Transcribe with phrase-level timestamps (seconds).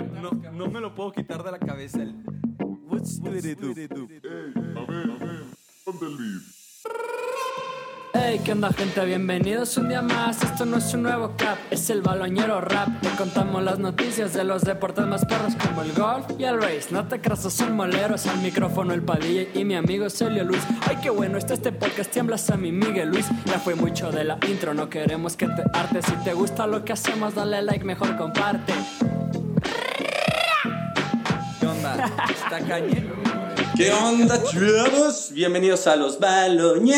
[0.00, 2.02] no, no me lo puedo quitar de la cabeza.
[2.02, 2.14] El...
[2.88, 3.74] What's with it do?
[8.14, 9.04] Hey, ¿qué onda gente?
[9.04, 10.42] Bienvenidos un día más.
[10.42, 13.00] Esto no es un nuevo cap, es el baloñero rap.
[13.00, 16.88] Te contamos las noticias de los deportes más perros como el golf y el race.
[16.90, 18.26] No te creas, son moleros.
[18.26, 20.62] Al micrófono el Padilla y mi amigo Celio Luis.
[20.86, 22.10] Ay, qué bueno está este podcast.
[22.10, 23.26] Tiemblas a mi Miguel Luis.
[23.46, 26.02] Ya fue mucho de la intro, no queremos que te arte.
[26.02, 28.74] Si te gusta lo que hacemos, dale like, mejor comparte.
[33.76, 35.32] ¿Qué onda, chavos?
[35.32, 36.94] Bienvenidos a los baloñeros.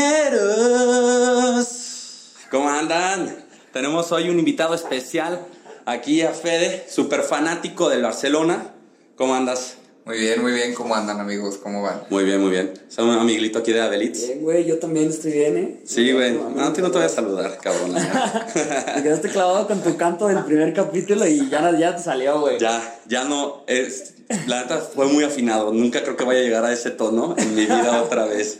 [2.52, 3.44] ¿Cómo andan?
[3.72, 5.44] Tenemos hoy un invitado especial
[5.86, 8.74] aquí a Fede, súper fanático del Barcelona.
[9.16, 9.79] ¿Cómo andas?
[10.10, 10.74] Muy bien, muy bien.
[10.74, 11.56] ¿Cómo andan, amigos?
[11.62, 12.02] ¿Cómo van?
[12.10, 12.72] Muy bien, muy bien.
[12.88, 14.26] Soy un amiguito aquí de Abelitz.
[14.26, 15.80] Bien, güey, yo también estoy bien, ¿eh?
[15.84, 16.32] Sí, güey.
[16.32, 17.94] No, a ti no te voy a saludar, cabrón.
[18.96, 22.58] Te quedaste clavado con tu canto del primer capítulo y ya, ya te salió, güey.
[22.58, 23.62] Ya, ya no.
[23.68, 24.14] Es,
[24.48, 25.72] la neta fue muy afinado.
[25.72, 28.58] Nunca creo que vaya a llegar a ese tono en mi vida otra vez.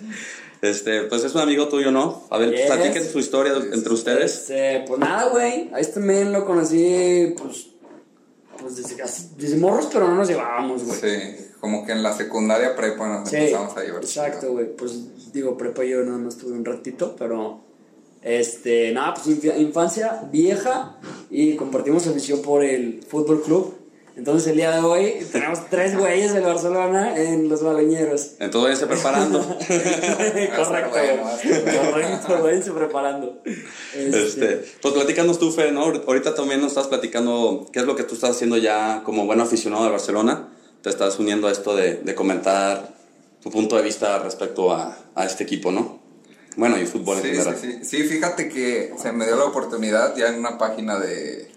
[0.62, 2.28] Este, pues es un amigo tuyo, ¿no?
[2.30, 2.67] A ver, Yes.
[2.67, 4.36] platiquen su historia entre ustedes.
[4.42, 5.69] Este, pues nada, güey.
[5.74, 7.67] A este men lo conocí, pues.
[8.61, 11.00] Pues desde, casi- desde morros, pero no nos llevábamos, güey.
[11.00, 14.03] Sí, como que en la secundaria prepa nos Sí, empezamos a llevar.
[14.03, 14.75] exacto, güey.
[14.77, 17.61] Pues digo, prepa yo nada más tuve un ratito, pero.
[18.22, 20.98] Este, nada, pues infi- infancia vieja
[21.30, 23.75] y compartimos afición por el fútbol club.
[24.17, 28.33] Entonces el día de hoy tenemos tres güeyes del Barcelona en los baloñeros.
[28.39, 29.39] Entonces váyanse preparando.
[30.56, 31.22] Correcto, bueno.
[31.91, 33.41] Correcto, váyanse preparando.
[33.95, 35.84] Este, Este, pues platícanos tú, Fe, ¿no?
[35.84, 39.41] Ahorita también nos estás platicando qué es lo que tú estás haciendo ya como buen
[39.41, 40.48] aficionado de Barcelona.
[40.83, 42.95] Te estás uniendo a esto de, de comentar
[43.42, 46.00] tu punto de vista respecto a, a este equipo, ¿no?
[46.56, 47.59] Bueno, y fútbol en Sí, sí, general.
[47.61, 47.78] sí.
[47.84, 51.48] Sí, fíjate que se me dio la oportunidad ya en una página de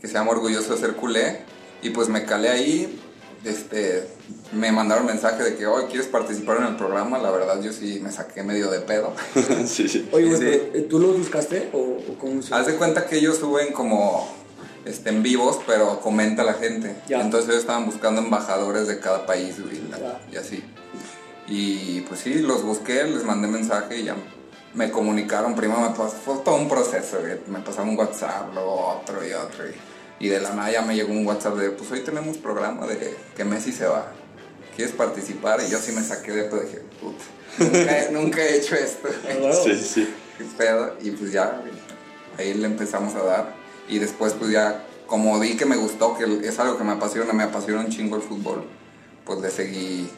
[0.00, 1.38] que se llama Orgulloso de ser culé
[1.82, 2.98] y pues me calé ahí.
[3.44, 4.06] Este,
[4.52, 7.18] me mandaron mensaje de que hoy quieres participar en el programa.
[7.18, 9.14] La verdad, yo sí me saqué medio de pedo.
[9.66, 10.08] sí, sí.
[10.12, 10.60] Oye, Sí.
[10.72, 14.28] pero, ¿tú los buscaste o, o cómo se Haz de cuenta que ellos suben como
[14.84, 16.94] en vivos, pero comenta la gente.
[17.08, 17.20] Ya.
[17.20, 19.80] Entonces ellos estaban buscando embajadores de cada país güey,
[20.32, 20.62] y así.
[21.48, 24.16] Y pues sí, los busqué, les mandé mensaje y ya
[24.74, 25.54] me comunicaron.
[25.54, 27.38] Primero me pasó, fue todo un proceso, güey.
[27.48, 29.64] me pasaron un WhatsApp, luego otro y otro.
[29.68, 32.86] Y, y de la nada ya me llegó un WhatsApp de, pues hoy tenemos programa
[32.86, 34.06] de que Messi se va.
[34.76, 35.60] ¿Quieres participar?
[35.66, 37.24] Y yo sí me saqué de pedo, dije, puta,
[37.58, 39.08] nunca, he- nunca he hecho esto.
[39.64, 40.14] Sí, sí.
[40.38, 41.60] qué pedo, y pues ya,
[42.38, 43.61] ahí le empezamos a dar.
[43.92, 47.34] Y después, pues ya, como vi que me gustó, que es algo que me apasiona,
[47.34, 48.64] me apasiona un chingo el fútbol,
[49.26, 50.08] pues le seguí,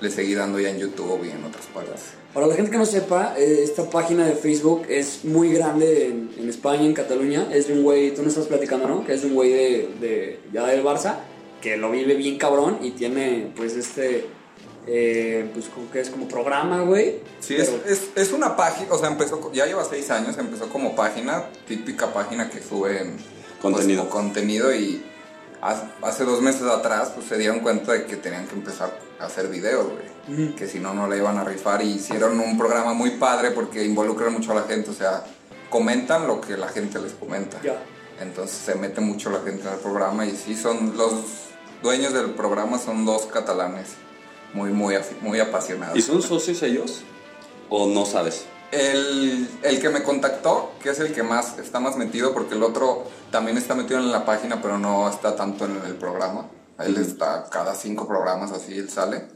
[0.00, 2.00] le seguí dando ya en YouTube y en otras partes.
[2.32, 6.48] Para la gente que no sepa, eh, esta página de Facebook es muy grande en,
[6.48, 7.48] España, en Cataluña.
[7.52, 9.04] Es de un güey, tú nos estás platicando, ¿no?
[9.04, 11.16] Que es un güey de, de ya del Barça,
[11.60, 14.26] que lo vive bien cabrón y tiene, pues, este,
[14.86, 17.20] eh, pues, como que es como programa, güey.
[17.40, 20.68] Sí, es, Pero- es, es una página, o sea, empezó, ya lleva seis años, empezó
[20.68, 22.60] como página, típica página que
[23.60, 24.02] Contenido.
[24.02, 25.02] pues, contenido y
[25.62, 29.24] hace, hace dos meses atrás pues se dieron cuenta de que tenían que empezar a
[29.24, 29.86] hacer videos,
[30.26, 33.52] güey, que si no, no le iban a rifar y hicieron un programa muy padre
[33.52, 35.24] porque involucran mucho a la gente, o sea,
[35.70, 37.60] comentan lo que la gente les comenta.
[37.62, 37.82] Ya.
[38.20, 41.14] Entonces se mete mucho la gente en el programa y sí, son los
[41.82, 43.88] dueños del programa son dos catalanes
[44.54, 45.98] muy, muy, muy apasionados.
[45.98, 47.02] ¿Y son socios ellos?
[47.68, 48.46] ¿O no sabes?
[48.70, 52.62] El, el que me contactó, que es el que más está más metido, porque el
[52.62, 56.48] otro también está metido en la página, pero no está tanto en el programa.
[56.78, 59.28] Él está cada cinco programas así, él sale.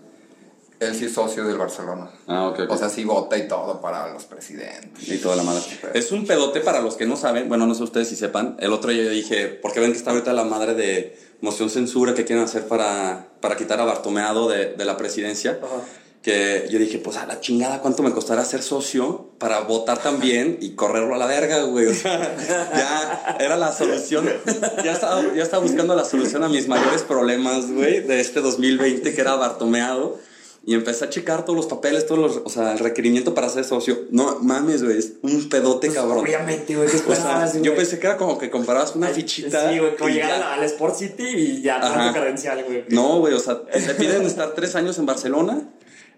[0.81, 2.11] Él sí es socio del Barcelona.
[2.28, 2.71] Ah, ok, ok.
[2.71, 5.09] O sea, sí vota y todo para los presidentes.
[5.09, 5.62] Y toda la madre.
[5.94, 8.56] Es un pedote para los que no saben, bueno, no sé ustedes si sepan.
[8.61, 11.69] El otro día yo dije, ¿por qué ven que está ahorita la madre de moción
[11.69, 15.59] censura que quieren hacer para, para quitar a Bartomeado de, de la presidencia?
[15.61, 15.83] Ajá.
[16.22, 20.59] Que yo dije, pues a la chingada, ¿cuánto me costará ser socio para votar también
[20.61, 21.87] y correrlo a la verga, güey?
[21.87, 22.37] O sea,
[22.76, 24.29] ya era la solución.
[24.85, 29.14] Ya estaba, ya estaba buscando la solución a mis mayores problemas, güey, de este 2020,
[29.14, 30.19] que era Bartomeado.
[30.69, 33.65] Y empecé a checar todos los papeles, todos los, o sea, el requerimiento para ser
[33.65, 34.00] socio.
[34.11, 36.19] No mames, güey, es un pedote Pues, cabrón.
[36.19, 39.73] Obviamente, güey, ¿qué O sea, yo pensé que era como que comprabas una fichita.
[39.73, 42.85] Sí, güey, como llegar al, Sport City y ya, tanto credencial, güey.
[42.91, 45.70] No, güey, o sea, te piden estar tres años en Barcelona.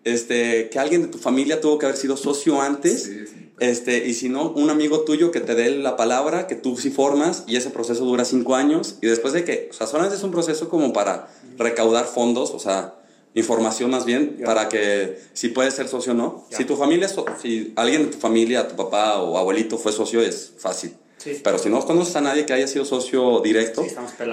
[0.03, 3.05] Este, que alguien de tu familia tuvo que haber sido socio antes.
[3.05, 3.53] Sí, sí.
[3.61, 6.91] Este, y si no, un amigo tuyo que te dé la palabra, que tú sí
[6.91, 8.97] formas, y ese proceso dura cinco años.
[9.01, 12.59] Y después de que, o sea, solamente es un proceso como para recaudar fondos, o
[12.59, 12.97] sea,
[13.35, 16.47] información más bien, para que si puedes ser socio o no.
[16.51, 20.21] Si tu familia, es si alguien de tu familia, tu papá o abuelito fue socio,
[20.21, 20.95] es fácil.
[21.19, 21.39] Sí.
[21.45, 23.91] Pero si no conoces a nadie que haya sido socio directo, Sí,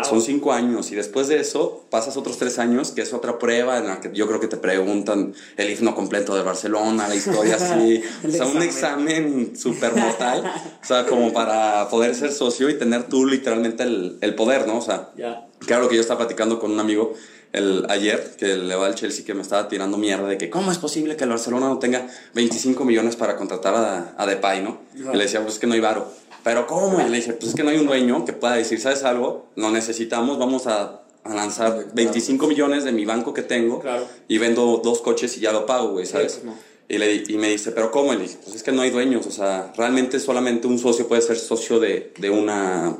[0.07, 0.89] son cinco años.
[0.91, 4.09] Y después de eso, pasas otros tres años, que es otra prueba en la que
[4.13, 8.01] yo creo que te preguntan el himno completo de Barcelona, la historia así.
[8.25, 9.57] o sea, un examen.
[9.57, 10.49] súper mortal.
[10.81, 14.77] o sea, como para poder ser socio y tener tú literalmente el, el poder, ¿no?
[14.77, 15.43] O sea, Ya.
[15.59, 17.15] Claro que yo estaba platicando con un amigo
[17.53, 20.71] el, ayer, que le va al Chelsea, que me estaba tirando mierda de que cómo
[20.71, 24.79] es posible que el Barcelona no tenga 25 millones para contratar a, a Depay, ¿no?
[24.95, 26.11] Y le decía, pues es que no hay varo.
[26.43, 26.99] Pero ¿cómo?
[27.05, 29.47] Y le dije, pues es que no hay un dueño que pueda decir, ¿sabes algo?
[29.55, 34.05] Lo necesitamos, vamos a, a lanzar 25 millones de mi banco que tengo Claro.
[34.27, 36.33] y vendo dos coches y ya lo pago, güey, ¿sabes?
[36.35, 36.55] pues no.
[36.89, 38.13] Y, le, y me dice, ¿pero cómo?
[38.13, 41.05] Y le dije, pues es que no hay dueños, o sea, realmente solamente un socio
[41.09, 42.95] puede ser socio de, de una...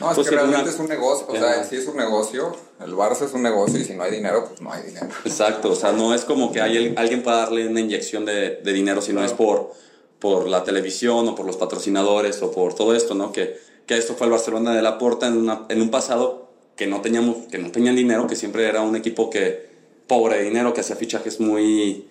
[0.00, 1.96] No, es pues, que de una- realmente es un negocio, o sea, sí es un
[1.96, 5.08] negocio, el Barça es un negocio y si no hay dinero, pues no hay dinero.
[5.24, 8.72] Exacto, o sea, no es como que hay, alguien pueda darle una inyección de, de
[8.72, 9.72] dinero si no es por,
[10.18, 13.30] por la televisión o por los patrocinadores o por todo esto, ¿no?
[13.30, 16.86] Que, que esto fue el Barcelona de la Porta en, una, en un pasado que
[16.86, 19.68] no, teníamos, que no tenían dinero, que siempre era un equipo que
[20.06, 22.08] pobre de dinero, que hacía fichajes muy,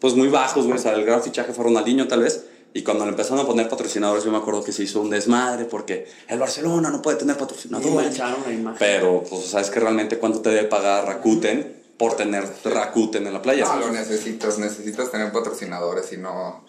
[0.00, 0.78] pues muy bajos, güey.
[0.78, 2.46] O sea, el gran fichaje fue Ronaldinho tal vez.
[2.76, 5.64] Y cuando le empezaron a poner patrocinadores, yo me acuerdo que se hizo un desmadre
[5.64, 7.90] porque el Barcelona no puede tener patrocinadores.
[7.90, 8.78] mancharon la imagen.
[8.78, 13.40] Pero, pues, ¿sabes que realmente cuánto te debe pagar Rakuten por tener Rakuten en la
[13.40, 13.64] playa?
[13.64, 16.66] No, lo necesitas, necesitas tener patrocinadores y no...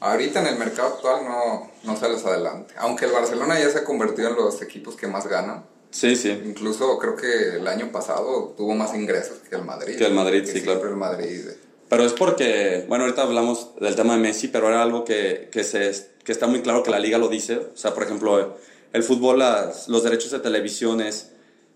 [0.00, 2.74] Ahorita en el mercado actual no, no sales adelante.
[2.76, 5.64] Aunque el Barcelona ya se ha convertido en los equipos que más ganan.
[5.90, 6.38] Sí, sí.
[6.44, 9.96] Incluso creo que el año pasado tuvo más ingresos que el Madrid.
[9.96, 10.90] Que el Madrid, sí, siempre claro.
[10.90, 11.46] el Madrid.
[11.90, 15.62] Pero es porque, bueno, ahorita hablamos del tema de Messi, pero era algo que, que,
[15.64, 15.90] se,
[16.24, 17.56] que está muy claro que la liga lo dice.
[17.58, 18.56] O sea, por ejemplo,
[18.94, 21.32] el fútbol, las- los derechos de televisión es,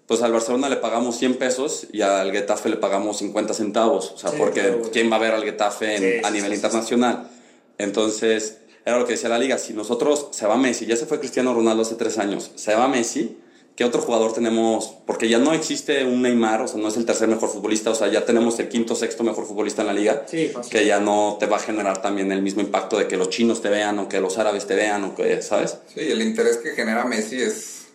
[0.06, 4.12] pues al Barcelona le pagamos 100 pesos y al Getafe le pagamos 50 centavos.
[4.12, 4.82] O sea, Sí, porque claro.
[4.92, 7.30] ¿quién va a ver al Getafe en- Sí, a sí, nivel sí, sí, internacional?
[7.78, 9.58] Entonces, era lo que decía la liga.
[9.58, 12.86] Si nosotros se va Messi, ya se fue Cristiano Ronaldo hace tres años, se va
[12.86, 13.38] Messi,
[13.76, 14.94] ¿qué otro jugador tenemos?
[15.06, 17.94] Porque ya no existe un Neymar, o sea, no es el tercer mejor futbolista, o
[17.94, 20.70] sea, ya tenemos el quinto, sexto mejor futbolista en la liga Sí, fácil.
[20.72, 23.60] que ya no te va a generar también el mismo impacto de que los chinos
[23.62, 25.78] te vean o que los árabes te vean o que, ¿sabes?
[25.92, 27.86] Sí, el interés que genera Messi es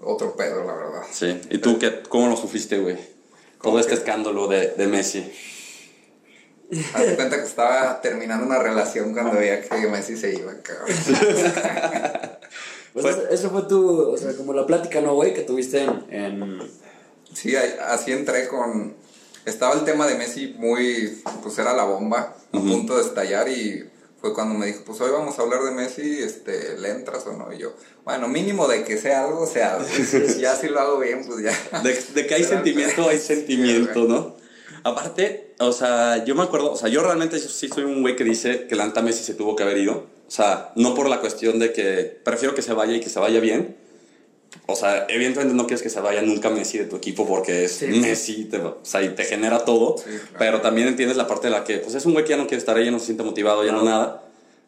[0.00, 1.02] otro pedo, la verdad.
[1.10, 1.40] Sí.
[1.50, 2.94] ¿Y tú qué, cómo lo sufriste, güey?
[2.96, 3.98] Todo ¿Cómo este que?
[3.98, 5.32] escándalo de, de Messi.
[6.94, 10.88] Haz cuenta que estaba terminando una relación cuando veía que Messi se iba, cabrón.
[12.94, 15.34] Pues Fue- eso, eso fue tu, o sea, como la plática, ¿no, güey?
[15.34, 16.62] Que tuviste en, en-
[17.34, 18.94] Sí, así entré con...
[19.44, 21.20] Estaba el tema de Messi muy...
[21.42, 22.66] Pues era la bomba, a Ujú.
[22.68, 23.84] punto de estallar y
[24.20, 27.32] fue cuando me dijo, pues hoy vamos a hablar de Messi, este, ¿le entras o
[27.34, 27.52] no?
[27.52, 27.74] Y yo,
[28.04, 29.88] bueno, mínimo de que sea algo, sea algo.
[30.38, 31.80] ya si lo hago bien, pues ya.
[31.82, 34.36] De, de que hay Pero- sentimiento, hay sentimiento, Sí, ¿no?
[34.84, 38.24] Aparte, o sea, yo me acuerdo, o sea, yo realmente sí soy un güey que
[38.24, 40.06] dice que la Messi se tuvo que haber ido.
[40.26, 43.18] O sea, no por la cuestión de que prefiero que se vaya y que se
[43.20, 43.76] vaya bien.
[44.66, 47.72] O sea, evidentemente no quieres que se vaya nunca Messi de tu equipo porque es
[47.72, 47.86] Sí.
[47.86, 49.96] Messi, te, o sea, y te genera todo.
[49.98, 50.22] Sí, claro.
[50.38, 52.46] Pero también entiendes la parte de la que, pues es un güey que ya no
[52.46, 53.90] quiere estar ahí, ya no se siente motivado, ya no, No.
[53.90, 54.22] nada.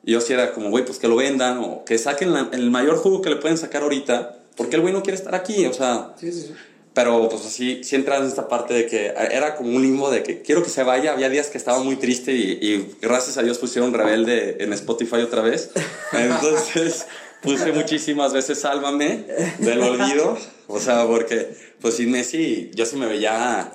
[0.04, 2.70] Y yo sí era como, güey, pues que lo vendan o que saquen la- el
[2.70, 4.36] mayor jugo que le pueden sacar ahorita.
[4.56, 6.54] Porque el güey no quiere estar aquí, o sea, Sí, sí, sí.
[6.96, 10.22] Pero pues así, sí entras en esta parte de que era como un limbo de
[10.22, 11.12] que quiero que se vaya.
[11.12, 15.16] Había días que estaba muy triste y, y gracias a Dios pusieron Rebelde en Spotify
[15.16, 15.72] otra vez.
[16.14, 17.06] Entonces
[17.42, 19.26] puse muchísimas veces Sálvame
[19.58, 20.38] del olvido.
[20.68, 23.70] O sea, porque pues sin Messi yo sí me veía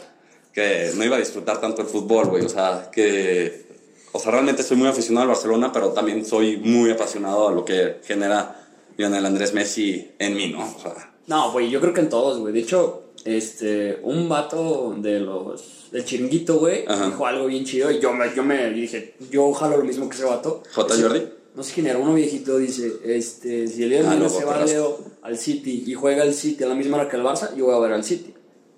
[0.52, 2.44] que no iba a disfrutar tanto el fútbol, güey.
[2.44, 3.68] O sea, que...
[4.14, 7.66] O sea, realmente soy muy aficionado al Barcelona, pero también soy muy apasionado a lo
[7.66, 10.66] que genera Lionel Andrés Messi en mí, ¿no?
[10.76, 12.52] O sea, No, güey, yo creo que en todos, güey.
[12.52, 18.00] De hecho, este, un vato de los, del chiringuito, güey, dijo algo bien chido y
[18.00, 20.64] yo me, yo me dije, yo jalo lo mismo que ese vato.
[20.74, 20.94] ¿J.
[20.94, 21.28] Ese- Jordi?
[21.54, 24.46] No sé quién era, uno viejito dice, este, si el Leo Ah, Messi no, se
[24.46, 24.64] va.
[24.66, 27.66] Leo al City y juega el City a la misma hora que el Barça, yo
[27.66, 28.34] voy a ver al City.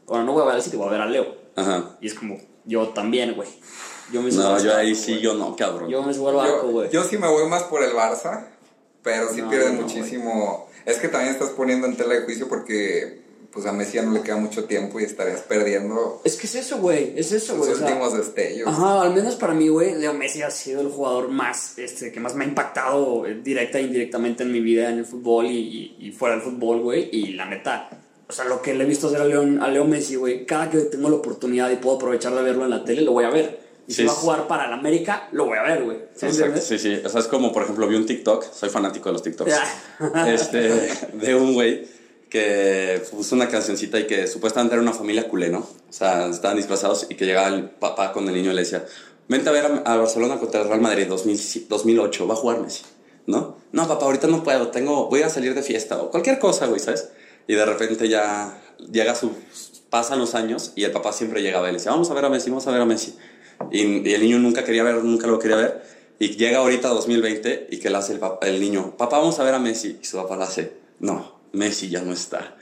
[0.08, 1.36] Bueno, no voy a ver al City, voy a ver al Leo.
[1.56, 1.98] Ajá.
[2.02, 3.48] Y es como, yo también, güey.
[4.12, 5.88] Yo me subo No, al yo ahí sí, yo no, cabrón.
[5.88, 6.90] Yo me subo al barco, güey.
[6.92, 8.48] yo sí me voy más por el Barça,
[9.04, 10.68] pero sí No, pierde no, muchísimo.
[10.86, 13.22] Es que también estás poniendo en tela de juicio porque
[13.54, 16.56] pues a Messi ya no le queda mucho tiempo y estarías perdiendo Es que es
[16.56, 17.72] eso, güey, es eso, güey.
[17.72, 18.68] o sea, últimos destellos.
[18.68, 22.20] Ajá, al menos para mí, güey, Leo Messi ha sido el jugador más, este, que
[22.20, 25.96] más me ha impactado eh, directa e indirectamente en mi vida en el fútbol y,
[26.00, 27.10] y- y fuera del fútbol, güey.
[27.12, 27.90] Y la neta,
[28.28, 30.70] o sea, lo que le he visto hacer a, León, a Leo Messi, güey, cada
[30.70, 33.30] que tengo la oportunidad y puedo aprovechar de verlo en la tele, lo voy a
[33.30, 33.62] ver.
[33.86, 35.98] Y Sí, si va a jugar para el América, lo voy a ver, güey.
[36.16, 37.02] ¿Sí Exacto, sí, sí.
[37.04, 39.52] O sea, es como, por ejemplo, vi un TikTok, soy fanático de los TikToks.
[39.52, 40.34] Ya.
[40.34, 40.60] Este,
[41.14, 41.86] de un güey
[42.34, 45.60] que puso una cancioncita y que supuestamente era una familia culé, ¿no?
[45.60, 48.84] O sea, estaban disfrazados y que llegaba el papá con el niño y le decía,
[49.30, 52.60] vente a ver a, a Barcelona contra el Real Madrid 2000 2008, va a jugar
[52.60, 52.82] Messi.
[53.28, 53.58] ¿no?
[53.72, 56.80] No, papá, ahorita no puedo, tengo, voy a salir de fiesta o cualquier cosa, güey,
[56.80, 57.10] ¿sabes?
[57.48, 58.60] Y de repente ya
[58.92, 59.32] llega su,
[59.92, 62.30] pasan los años y el papá siempre llegaba y le decía, vamos a ver a
[62.30, 63.16] Messi, vamos a ver a Messi.
[63.72, 65.84] Y, y el niño nunca quería ver, nunca lo quería ver.
[66.18, 69.44] Y llega ahorita 2020 y que le hace el, papá- el niño, papá, vamos a
[69.44, 70.00] ver a Messi.
[70.02, 72.58] Y su papá le hace, no, Messi ya no está.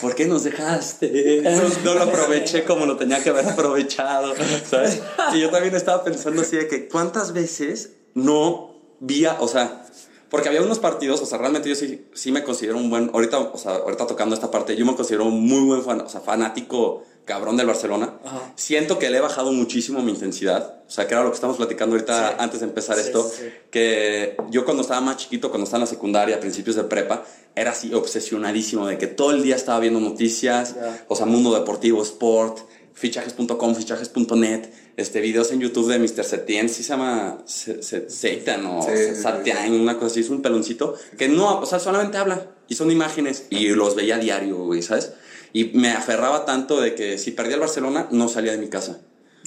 [0.00, 1.42] ¿por qué nos dejaste?
[1.42, 4.34] No, no lo aproveché como lo tenía que haber aprovechado,
[4.68, 5.00] ¿sabes?
[5.34, 9.84] Y yo también estaba pensando así de que, ¿cuántas veces no vía, o sea,
[10.30, 13.38] porque había unos partidos, o sea, realmente yo sí, sí me considero un buen, ahorita,
[13.38, 16.20] o sea, ahorita tocando esta parte, yo me considero un muy buen fan, o sea,
[16.20, 18.14] fanático cabrón del Barcelona.
[18.24, 18.52] Ajá.
[18.56, 21.58] Siento que le he bajado muchísimo mi intensidad, o sea, que era lo que estamos
[21.58, 22.34] platicando ahorita Sí.
[22.38, 23.48] antes de empezar Sí, esto, sí, sí.
[23.70, 27.24] que yo cuando estaba más chiquito, cuando estaba en la secundaria, a principios de prepa,
[27.54, 31.04] era así obsesionadísimo de que todo el día estaba viendo noticias, Ya.
[31.08, 32.58] o sea, mundo deportivo, sport,
[32.98, 36.24] fichajes.com, fichajes.net, este, videos en YouTube de Mr.
[36.24, 39.14] Setien, sí se llama Se- Se- Seitan o Sí.
[39.20, 42.90] Satian, una cosa así, es un peloncito que no, o sea, solamente habla y son
[42.90, 45.12] imágenes y los veía a diario, güey, ¿sabes?
[45.52, 48.98] Y me aferraba tanto de que si perdía el Barcelona, no salía de mi casa.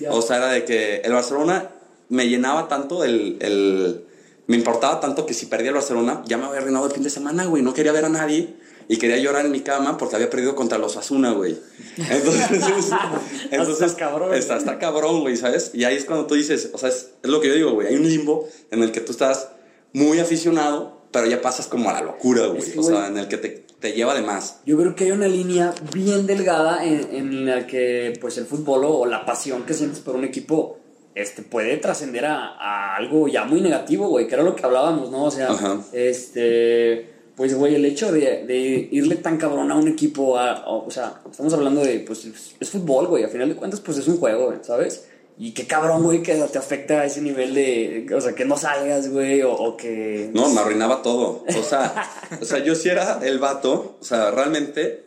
[0.10, 1.70] O sea, era de que el Barcelona
[2.10, 4.06] me llenaba tanto el, el-
[4.48, 7.10] Me importaba tanto que si perdía el Barcelona, ya me había arruinado el fin de
[7.12, 7.62] semana, güey.
[7.64, 8.56] No quería ver a nadie.
[8.88, 11.58] Y quería llorar en mi cama porque había perdido contra los Asuna, güey.
[11.98, 12.92] Entonces,
[13.52, 15.72] entonces cabrón, Está, está cabrón, güey, ¿sabes?
[15.74, 17.88] Y ahí es cuando tú dices, o sea, es, es lo que yo digo, güey.
[17.88, 19.50] Hay un limbo en el que tú estás
[19.94, 22.60] muy aficionado, pero ya pasas como a la locura, güey.
[22.60, 24.60] Es que, o sea, en el que te, te lleva de más.
[24.66, 28.84] Yo creo que hay una línea bien delgada en, en la que pues el fútbol
[28.86, 30.78] o la pasión que sientes por un equipo
[31.16, 35.12] este, puede trascender a, a algo ya muy negativo, güey, que era lo que hablábamos,
[35.12, 35.26] ¿no?
[35.26, 35.80] O sea, Ajá.
[35.92, 37.10] este,
[37.42, 41.52] pues, güey, el hecho de, irle tan cabrón a un equipo, a- o sea, estamos
[41.52, 42.28] hablando de, pues,
[42.60, 45.08] es, fútbol, güey, a final de cuentas, pues es un juego, güey, ¿sabes?
[45.40, 48.58] Y qué cabrón, güey, que te afecta a ese nivel de, o sea, que no
[48.58, 50.30] salgas, güey, o, que...
[50.36, 51.44] No, me arruinaba todo.
[51.48, 53.98] O sea, o sea, yo sí era el vato.
[54.00, 55.04] O sea, realmente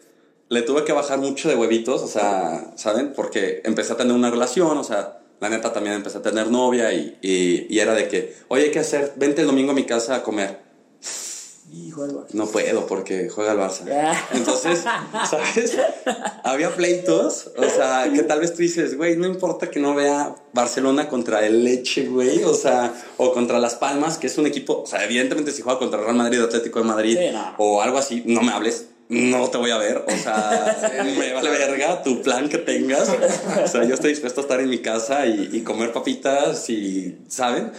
[0.49, 2.03] le tuve que bajar mucho de huevitos.
[2.03, 3.13] O sea, ¿saben?
[3.15, 4.77] Porque empecé a tener una relación.
[4.77, 6.93] O sea, la neta también empecé a tener novia.
[6.93, 9.13] Y, y, y era de que, oye, que hacer?
[9.15, 10.64] Vente el domingo a mi casa a comer.
[11.93, 12.33] Barça.
[12.33, 13.83] No puedo porque juega el Barça.
[13.91, 14.15] Ah.
[14.33, 14.85] Entonces,
[15.29, 15.77] ¿sabes?
[16.43, 20.35] Había pleitos, o sea, que tal vez tú dices, güey, no importa que no vea
[20.53, 24.83] Barcelona contra el Leche, güey, o sea, o contra Las Palmas, que es un equipo,
[24.83, 27.55] o sea, evidentemente si juega contra Real Madrid, Atlético de Madrid, Sí, no.
[27.59, 28.87] o algo así, no me hables.
[29.09, 33.11] No te voy a ver, o sea, me vale verga tu plan que tengas.
[33.63, 37.19] O sea, yo estoy dispuesto a estar en mi casa y, y comer papitas y,
[37.29, 37.71] ¿saben?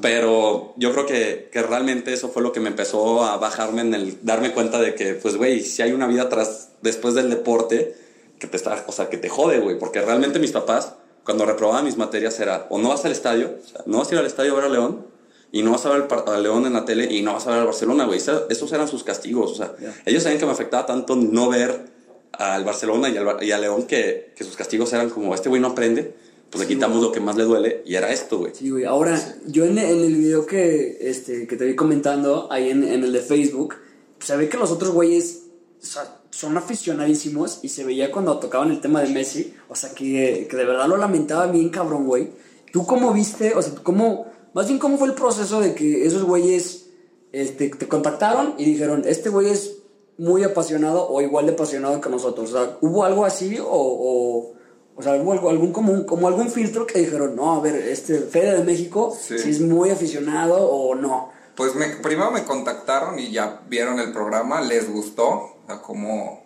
[0.00, 3.94] Pero yo creo que, que realmente eso fue lo que me empezó a bajarme en
[3.94, 7.96] el darme cuenta de que, pues, güey, si hay una vida tras, después del deporte
[8.38, 10.94] que te está, o sea, que te jode, güey, porque realmente mis papás,
[11.24, 14.14] cuando reprobaban mis materias, era o no vas al estadio, o sea, no vas a
[14.14, 15.06] ir al estadio a ver a León,
[15.52, 17.60] y no vas a ver al León en la tele, y no vas a ver
[17.60, 18.18] al Barcelona, güey.
[18.18, 19.74] Eso- Esos eran sus castigos, o sea,
[20.06, 21.86] ellos sabían que me afectaba tanto no ver
[22.32, 25.60] al Barcelona y al, y al León que, que sus castigos eran como, este güey
[25.60, 26.14] no aprende,
[26.50, 28.52] pues le quitamos lo que más le duele, y era esto, güey.
[28.54, 28.84] Sí, güey.
[28.84, 33.02] Ahora, yo en, en el video que, este, que te vi comentando, ahí en, en
[33.04, 33.74] el de Facebook,
[34.20, 35.42] se ve que los otros güeyes
[35.82, 39.90] o sea, son aficionadísimos y se veía cuando tocaban el tema de Messi, o sea,
[39.94, 42.30] que, que de verdad lo lamentaba bien cabrón, güey.
[42.72, 44.26] ¿Tú cómo viste, o sea, cómo,
[44.58, 46.86] más bien cómo fue el proceso de que esos güeyes
[47.32, 49.76] este, te contactaron y dijeron, este güey es
[50.18, 52.52] muy apasionado o igual de apasionado que nosotros?
[52.52, 53.66] O sea, ¿hubo algo así o...
[53.70, 54.58] o
[54.98, 57.76] o sea, hubo algo- algún, como, un- como algún filtro que dijeron, no, a ver,
[57.76, 59.38] este Fede de México, Sí.
[59.38, 61.30] si es muy aficionado o no.
[61.56, 66.42] Pues me, primero me contactaron y ya vieron el programa, les gustó, o sea, como,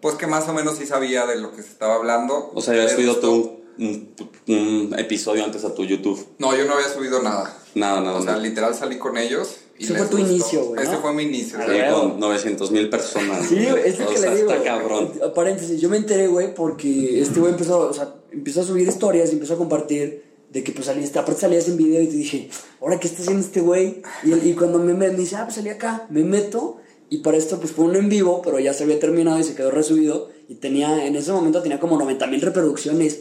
[0.00, 2.52] pues que más o menos sí sabía de lo que se estaba hablando.
[2.54, 3.26] O sea, ya subido gustó.
[3.28, 6.24] tú un, episodio antes a tu YouTube.
[6.38, 7.56] No, yo no había subido nada.
[7.74, 8.42] Nada, nada, O sea, nada.
[8.42, 9.56] literal salí con ellos.
[9.78, 10.32] Y Ese fue tu gustó.
[10.32, 11.00] inicio, güey, Ese ¿no?
[11.00, 11.58] fue mi inicio.
[11.58, 12.00] Sí, huevo.
[12.10, 13.46] con 900 mil personas.
[13.46, 14.50] Sí, güey, es lo que sea, le digo.
[14.50, 14.80] está güey.
[14.80, 15.12] cabrón.
[15.22, 18.88] A paréntesis, yo me enteré, güey, porque este güey empezó, o sea, empezó a subir
[18.88, 22.16] historias y empezó a compartir de que pues salía, aparte salías en video y te
[22.16, 22.48] dije,
[22.80, 24.02] ahora qué está haciendo este güey.
[24.24, 26.78] Y, cuando me, me dice, ah, pues salí acá, me meto
[27.08, 29.54] y para esto pues fue un en vivo, pero ya se había terminado y se
[29.54, 33.20] quedó resubido y tenía, en ese momento tenía como 90 mil reproducciones.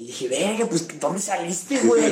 [0.00, 2.02] Y dije, verga, pues ¿dónde saliste, güey?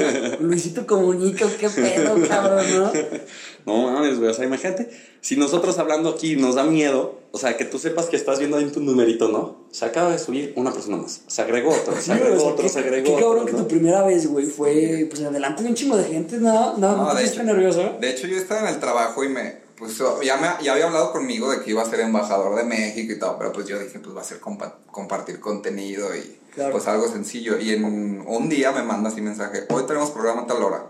[0.41, 2.93] Luisito Comunica, qué pedo, cabrón, ¿no?
[3.65, 4.31] No mames, güey.
[4.31, 4.91] O sea, imagínate,
[5.23, 8.59] si nosotros hablando aquí nos da miedo, o sea, que tú sepas que estás viendo
[8.59, 9.65] ahí tu numerito, ¿no?
[9.71, 11.23] Se acaba de subir una persona más.
[11.29, 13.27] Se agregó otro, se agregó o sea, otro, qué, se agregó qué otro.
[13.29, 13.59] cabrón que ¿no?
[13.61, 16.77] tu primera vez, güey, fue pues adelante de un chingo de gente, ¿no?
[16.77, 17.97] No, No, no, te hecho- nervioso.
[18.01, 21.11] De hecho, yo estaba en el trabajo y me, pues ya, me, ya había hablado
[21.13, 23.99] conmigo de que iba a ser embajador de México y todo, pero pues yo dije,
[23.99, 26.73] pues va a ser compa- compartir contenido y Claro.
[26.73, 27.59] pues algo sencillo.
[27.59, 30.87] Y en un día me manda así mensaje, hoy tenemos programa a tal hora,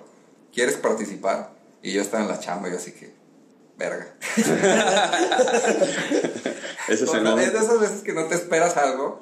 [0.53, 1.51] ¿quieres participar?
[1.83, 3.15] Y yo estaba en la chamba y yo así que,
[3.77, 4.07] verga.
[6.89, 7.43] Ese es O sea, momento.
[7.43, 9.21] es de esas veces que no te esperas algo,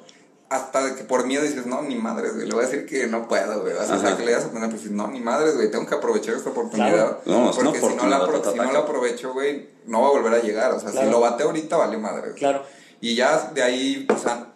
[0.49, 3.27] hasta que por miedo dices, no, ni madres, güey, le voy a decir que no
[3.27, 3.73] puedo, güey.
[3.73, 6.35] Vas a que le vas a poner, pues no, ni madres, güey, tengo que aprovechar
[6.35, 7.21] esta oportunidad.
[7.23, 7.41] Claro.
[7.43, 10.33] No, porque si no, la, oportunidad, si no la aprovecho, güey, no va a volver
[10.33, 10.71] a llegar.
[10.71, 11.07] O sea, Claro.
[11.07, 12.33] si lo bate ahorita, vale madres.
[12.35, 12.63] Claro.
[13.01, 14.53] Y ya de ahí, pues, han,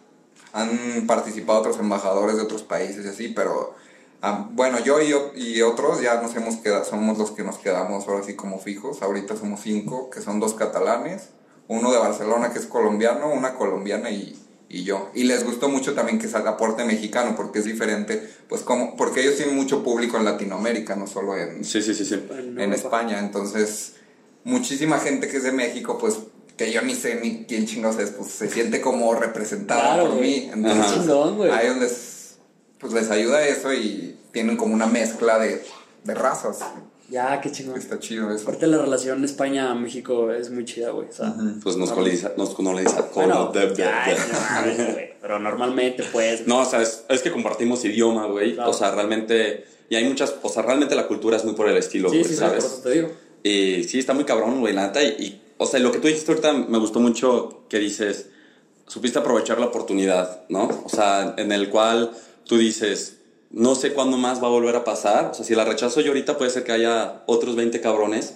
[0.52, 3.74] han participado otros embajadores de otros países y así, pero...
[4.22, 8.06] ah, bueno, yo y, y otros ya nos hemos quedado, somos los que nos quedamos
[8.06, 9.02] ahora sí como fijos.
[9.02, 11.30] Ahorita somos cinco, que son dos catalanes,
[11.68, 15.10] uno de Barcelona que es colombiano, una colombiana y, y yo.
[15.14, 19.22] Y les gustó mucho también que salga aporte mexicano, porque es diferente, pues como, porque
[19.22, 22.14] ellos tienen mucho público en Latinoamérica, no solo en, Sí, sí, sí, sí.
[22.58, 22.72] En.
[22.72, 23.18] España.
[23.18, 23.94] Entonces,
[24.44, 26.18] muchísima gente que es de México, pues
[26.64, 30.16] que yo ni sé ni quién chingados es, pues se siente como representada Claro, por
[30.18, 30.22] güey.
[30.46, 30.50] mí.
[30.52, 30.92] Entonces.
[30.94, 31.50] Chingón, güey.
[31.50, 32.36] ahí donde es-
[32.78, 35.62] pues les ayuda eso y tienen como una mezcla de,
[36.04, 36.58] de razas.
[37.08, 37.78] Ya, qué chingón.
[37.78, 38.42] Está chido eso.
[38.44, 41.08] Aparte la relación España-México es muy chida, güey.
[41.08, 43.08] O sea, Pues nos coloniza, nos coloniza.
[43.14, 43.74] bueno, de- no.
[45.20, 46.46] Pero normalmente, pues.
[46.46, 48.54] No, o sea, es, es que compartimos idioma, güey.
[48.54, 48.70] Claro.
[48.70, 49.64] O sea, realmente.
[49.88, 50.34] Y hay muchas.
[50.42, 52.48] O sea, realmente la cultura es muy por el estilo, sí, güey, sí, sí, por
[52.48, 52.64] ¿sabes?
[52.64, 53.10] eso te digo.
[53.42, 55.02] Y sí, está muy cabrón, güey, la neta.
[55.02, 58.28] Y, y, o sea, lo que tú dijiste ahorita me gustó mucho que dices,
[58.86, 60.68] supiste aprovechar la oportunidad, ¿no?
[60.84, 62.12] O sea, en el cual
[62.44, 63.18] tú dices,
[63.50, 65.26] no sé cuándo más va a volver a pasar.
[65.26, 68.34] O sea, si la rechazo yo ahorita, puede ser que haya otros 20 cabrones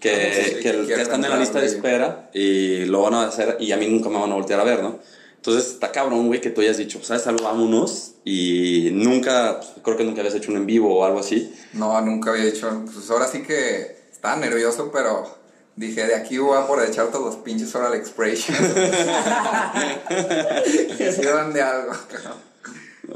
[0.00, 3.02] que, Ah, sí, sí, que, que que están en la lista de espera y lo
[3.02, 4.98] van a hacer y a mí nunca me van a voltear a ver, ¿no?
[5.36, 7.44] Entonces está cabrón, güey, que tú hayas dicho, pues, ¿sabes algo?
[7.44, 8.12] Vámonos.
[8.24, 11.54] Y nunca, pues, creo que nunca habías hecho un en vivo o algo así.
[11.72, 12.82] No, nunca había hecho.
[12.92, 15.37] Pues ahora sí que estaba nervioso, pero
[15.78, 18.58] dije, de aquí voy a aprovechar todos los pinches Oral Expressions.
[20.98, 21.92] que sirvan de algo.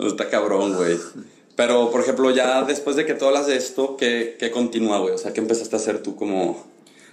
[0.06, 0.98] Está cabrón, güey.
[1.56, 5.14] Pero, por ejemplo, ya después de que tú hablas de esto, ¿qué, qué continúa, güey?
[5.14, 6.66] O sea, ¿qué empezaste a hacer tú como...?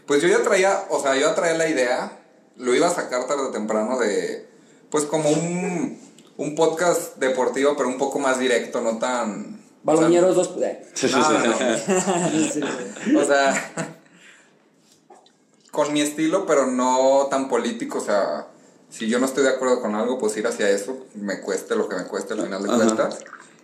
[0.06, 2.20] Pues yo ya traía, o sea, yo ya traía la idea,
[2.58, 4.48] lo iba a sacar tarde o temprano de,
[4.90, 6.00] pues como un,
[6.38, 9.60] un podcast deportivo, pero un poco más directo, no tan...
[9.84, 10.52] Baloñeros dos.
[10.62, 10.86] eh.
[11.12, 11.40] No, no,
[13.14, 13.20] no.
[13.22, 13.99] O sea,
[15.80, 18.00] con mi estilo, pero no tan político.
[18.00, 18.48] O sea,
[18.90, 21.88] si yo no estoy de acuerdo con algo, pues ir hacia eso, me cueste lo
[21.88, 23.20] que me cueste al final de cuentas.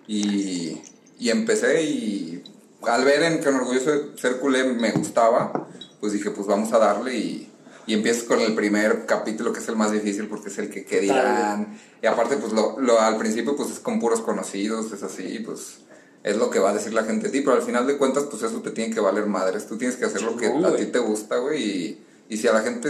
[0.07, 0.81] Y,
[1.19, 2.41] y empecé y
[2.83, 5.67] al ver en que en Orgulloso de ser culé me gustaba,
[5.99, 7.51] pues dije, pues vamos a darle y,
[7.85, 10.99] y empiezas con el primer capítulo que es el más difícil porque es el que
[11.01, 11.77] dirán.
[12.01, 15.79] Y aparte, pues lo, lo- al principio pues es con puros conocidos, es así, pues
[16.25, 18.23] es lo que va a decir la gente de ti, pero al final de cuentas,
[18.29, 19.67] pues eso te tiene que valer madres.
[19.67, 21.63] Tú tienes que hacer lo que a ti te gusta, güey.
[21.63, 22.89] Y, y si a la gente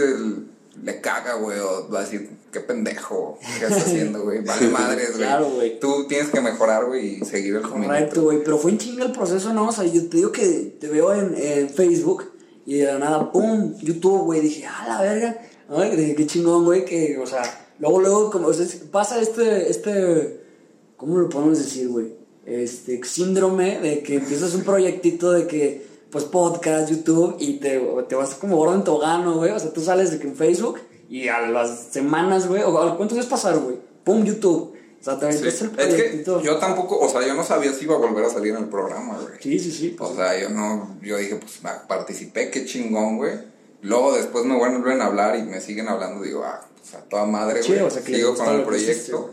[0.82, 4.42] le caga, güey, o va a decir, qué pendejo, qué estás haciendo, güey.
[4.42, 5.18] Vale madres, güey.
[5.18, 5.78] Claro, güey.
[5.78, 8.22] Tú tienes que mejorar, güey, y seguir el Correcto, caminito.
[8.22, 8.42] güey.
[8.42, 9.68] Pero fue en chinga el proceso, ¿no?
[9.68, 12.32] O sea, yo te digo que te veo en, en Facebook
[12.64, 13.76] y de la nada, ¡pum!
[13.78, 14.40] YouTube, güey.
[14.40, 15.42] Dije, ¡ah, la verga!
[15.68, 16.86] Ay, dije, qué chingón, güey.
[16.86, 17.42] Que, o sea,
[17.80, 20.40] luego, luego, como, o sea, pasa este, este,
[20.96, 22.14] ¿cómo lo podemos decir, güey?
[22.46, 27.78] Este síndrome de que empiezas un proyectito de que, pues, podcast, YouTube y te,
[28.08, 29.50] te vas como gordo en togano, güey.
[29.50, 30.78] O sea, tú sales de que en Facebook
[31.10, 33.76] y a las semanas, güey, o a cuántos días pasaron, güey.
[34.04, 34.24] ¡Pum!
[34.24, 34.74] YouTube.
[35.00, 35.38] O sea, te Sí.
[35.40, 36.40] el Es que proyectito.
[36.42, 38.68] yo tampoco, o sea, yo no sabía si iba a volver a salir en el
[38.68, 39.34] programa, güey.
[39.40, 39.94] Sí, sí, sí.
[39.98, 43.34] pues, O sea, yo no, yo dije, pues participé, qué chingón, güey.
[43.82, 47.24] Luego después me vuelven a hablar y me siguen hablando, digo, ah, pues a toda
[47.26, 47.80] madre, güey.
[47.80, 49.30] o sea, Sigo con el proyecto.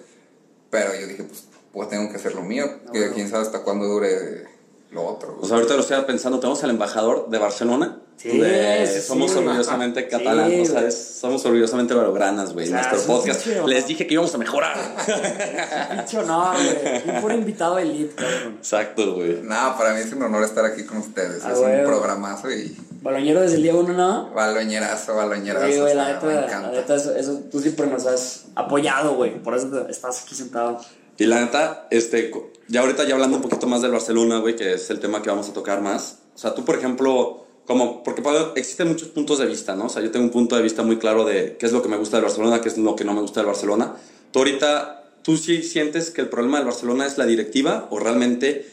[0.70, 2.66] Pero yo dije, pues, pues tengo que hacer lo mío.
[2.88, 3.14] Ah, que bueno.
[3.16, 4.46] quién sabe hasta cuándo dure
[4.92, 5.38] lo otro.
[5.44, 8.00] sea, ahorita lo estoy pensando, tenemos al embajador de Barcelona.
[8.16, 9.08] Sí, de- sí, sí.
[9.08, 12.68] somos orgullosamente Sí, catalanes, o sea, somos orgullosamente blaugranas, güey.
[12.68, 13.44] O sea, Nuestro podcast.
[13.44, 14.78] pinche- Les dije que íbamos a mejorar.
[15.98, 17.16] Pinche honor, güey.
[17.16, 18.56] Un puro invitado elite, cabrón.
[18.60, 19.42] Exacto, güey.
[19.42, 21.44] Nada, para mí es un honor estar aquí con ustedes.
[21.44, 21.80] Ah, es güey.
[21.80, 24.30] un programazo y Baloñero desde el día uno, ¿no?
[24.34, 25.68] baloñerazo, baloñerazo.
[25.68, 26.14] Sí, güey, la o sea,
[26.46, 29.42] neta, la neta, eso, eso tú siempre nos has apoyado, güey.
[29.42, 30.80] Por eso te- estás aquí sentado.
[31.18, 32.32] Y la neta, este,
[32.68, 35.30] ya ahorita ya hablando un poquito más del Barcelona, güey, que es el tema que
[35.30, 36.20] vamos a tocar más.
[36.36, 39.86] O sea, tú, por ejemplo, como, porque puedo- existen muchos puntos de vista, ¿no?
[39.86, 41.90] O sea, yo tengo un punto de vista muy claro de qué es lo que
[41.90, 43.96] me gusta del Barcelona, qué es lo que no me gusta del Barcelona.
[44.32, 48.66] Tú ahorita, ¿tú sí sientes que el problema del Barcelona es la directiva o realmente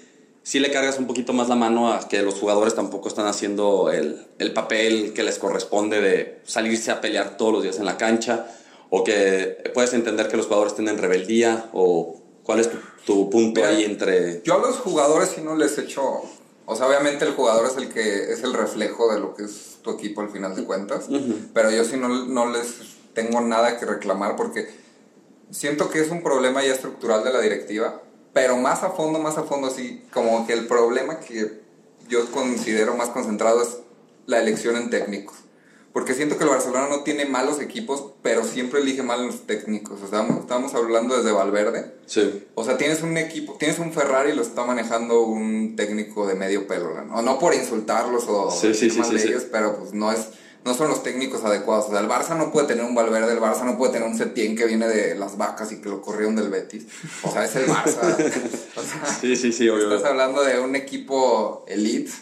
[0.42, 3.90] sí le cargas un poquito más la mano a que los jugadores tampoco están haciendo
[3.92, 7.98] el, el papel que les corresponde de salirse a pelear todos los días en la
[7.98, 8.46] cancha?
[8.88, 11.68] ¿O que puedes entender que los jugadores tienen rebeldía?
[11.72, 12.19] ¿O
[12.50, 14.42] cuál es tu, tu punto Mira, ahí entre...?
[14.42, 16.02] Yo a los jugadores sí no les echo.
[16.66, 19.78] O sea, obviamente el jugador es el que es el reflejo de lo que es
[19.82, 21.06] tu equipo al final de cuentas.
[21.54, 22.74] Pero yo sí no, no les
[23.14, 24.68] tengo nada que reclamar porque
[25.52, 28.02] siento que es un problema ya estructural de la directiva.
[28.32, 31.60] Pero más a fondo, más a fondo, así como que el problema que
[32.08, 33.78] yo considero más concentrado es
[34.26, 35.36] la elección en técnicos.
[35.92, 40.00] Porque siento que el Barcelona no tiene malos equipos, pero siempre elige mal los técnicos.
[40.02, 41.94] O sea, estamos, estamos hablando desde Valverde.
[42.06, 42.46] Sí.
[42.54, 46.36] O sea, tienes un equipo, tienes un Ferrari y lo está manejando un técnico de
[46.36, 47.16] medio pelo, ¿no?
[47.16, 50.28] O no por insultarlos o Sí, sí, de ellos, pero pues no es,
[50.64, 51.86] no son los técnicos adecuados.
[51.86, 54.16] O sea, el Barça no puede tener un Valverde, el Barça no puede tener un
[54.16, 56.86] Setién que viene de las vacas y que lo corrieron del Betis.
[57.24, 58.00] O sea, es el Barça.
[58.76, 59.92] o sea, Sí, sí, sí, obvio.
[59.92, 62.12] estás hablando de un equipo elite,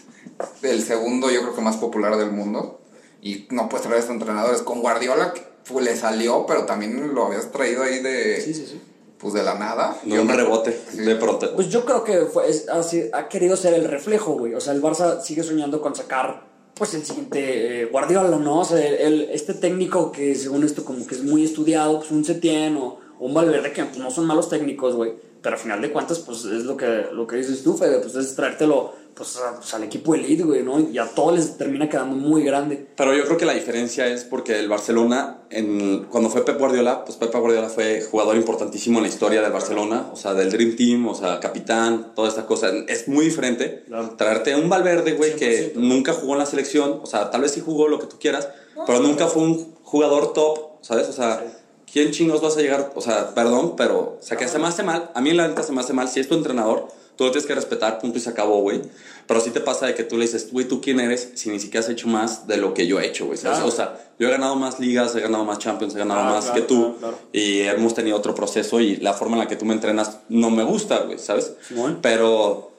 [0.63, 2.77] el segundo yo creo que más popular del mundo.
[3.21, 4.61] Y no puedes traer a estos entrenadores.
[4.61, 5.33] Con Guardiola
[5.67, 8.81] pues, le salió, pero también lo habías traído ahí de, Sí, sí, sí.
[9.17, 9.97] pues de la nada.
[10.03, 10.99] De un rebote, Sí.
[10.99, 11.53] de pronto.
[11.55, 14.53] Pues yo creo que fue, es- así- ha querido ser el reflejo, güey.
[14.55, 18.59] O sea, el Barça sigue soñando con sacar, pues, el siguiente eh, Guardiola, ¿no?
[18.61, 22.23] O sea, el- este técnico que, según esto, como que es muy estudiado, pues, un
[22.23, 25.13] Setién o, o un Valverde, que pues, no son malos técnicos, güey.
[25.41, 28.15] Pero al final de cuentas, pues, es lo que, lo que dices tú, Fede, pues,
[28.15, 30.79] es traértelo, pues, a- pues, al equipo elite, güey, ¿no?
[30.79, 32.87] Y a todos les termina quedando muy grande.
[32.95, 37.03] Pero yo creo que la diferencia es porque el Barcelona, en, cuando fue Pep Guardiola,
[37.05, 40.75] pues Pep Guardiola fue jugador importantísimo en la historia del Barcelona, o sea, del Dream
[40.75, 42.69] Team, o sea, capitán, toda esta cosa.
[42.87, 44.11] Es muy diferente Claro.
[44.17, 45.79] traerte un Valverde, güey, que 100%.
[45.79, 48.47] nunca jugó en la selección, o sea, tal vez sí jugó lo que tú quieras,
[48.87, 51.09] pero nunca fue un jugador top, ¿sabes?
[51.09, 51.43] O sea,
[51.91, 52.93] ¿quién chingos vas a llegar?
[52.95, 55.63] O sea, perdón, pero, o sea, que se me hace mal, a mí la neta
[55.63, 56.87] se me hace mal, si es tu entrenador,
[57.19, 58.81] tú lo tienes que respetar, punto y se acabó, güey.
[59.27, 61.31] Pero sí te pasa de que tú le dices, güey, ¿tú quién eres?
[61.35, 63.37] Si ni siquiera has hecho más de lo que yo he hecho, güey.
[63.37, 63.65] Claro.
[63.67, 66.45] O sea, yo he ganado más ligas, he ganado más Champions, he ganado Claro, más
[66.45, 66.95] claro, que tú.
[66.97, 67.19] claro.
[67.33, 70.49] Y hemos tenido otro proceso y la forma en la que tú me entrenas no
[70.49, 71.51] me gusta, güey, ¿sabes?
[71.67, 71.99] Simón.
[72.01, 72.71] Pero,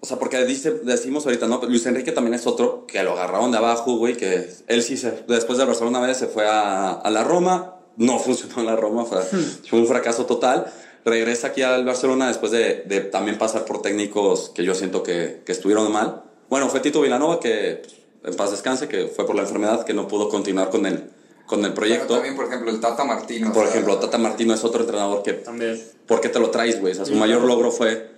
[0.00, 1.60] o sea, porque dice, decimos ahorita, ¿no?
[1.68, 5.22] Luis Enrique también es otro que lo agarraron de abajo, güey, que él sí se,
[5.28, 8.74] después de Barcelona una vez se fue a, a la Roma, no funcionó en la
[8.76, 9.20] Roma, fue,
[9.68, 10.72] fue un fracaso total.
[11.04, 15.42] Regresa aquí al Barcelona después de, de también pasar por técnicos que yo siento que,
[15.44, 16.22] que estuvieron mal.
[16.48, 19.94] Bueno, fue Tito Vilanova, que pues, en paz descanse, que fue por la enfermedad, que
[19.94, 21.10] no pudo continuar con el,
[21.46, 22.14] con el Pero proyecto.
[22.14, 23.50] también, por ejemplo, el Tata Martino.
[23.50, 25.82] o Por sea, ejemplo, Tata Martino es otro entrenador que También.
[26.06, 26.92] ¿por qué te lo traes, güey?
[26.92, 28.10] O sea, su mayor logro fue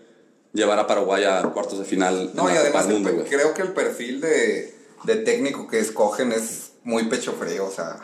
[0.52, 3.72] llevar a Paraguay a cuartos de final No, y además el Mundo, creo que el
[3.72, 7.98] perfil de, de técnico que escogen es muy pecho frío, o sea...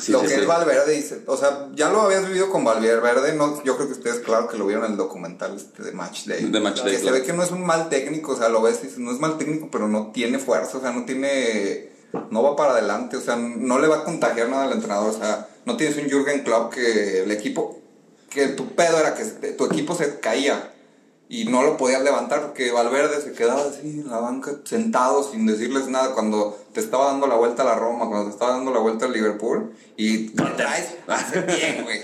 [0.00, 0.40] Sí, lo sí, que sí.
[0.40, 3.94] es Valverde, dice, o sea, ya lo habías vivido con Valverde, no, yo creo que
[3.94, 6.44] ustedes, claro que lo vieron en el documental este de Match Day.
[6.44, 8.78] De Match Que se ve que no es un mal técnico, o sea, lo ves
[8.82, 11.90] y dices, no es mal técnico, pero no tiene fuerza, o sea, no tiene,
[12.30, 15.18] no va para adelante, o sea, no le va a contagiar nada al entrenador, o
[15.18, 17.80] sea, no tienes un Jürgen Klopp que el equipo,
[18.30, 20.72] que tu pedo era que tu equipo se caía
[21.30, 25.46] y no lo podías levantar porque Valverde se quedaba así en la banca sentado sin
[25.46, 28.72] decirles nada cuando te estaba dando la vuelta a la Roma, cuando te estaba dando
[28.72, 32.00] la vuelta al Liverpool y te traes hace bien, güey.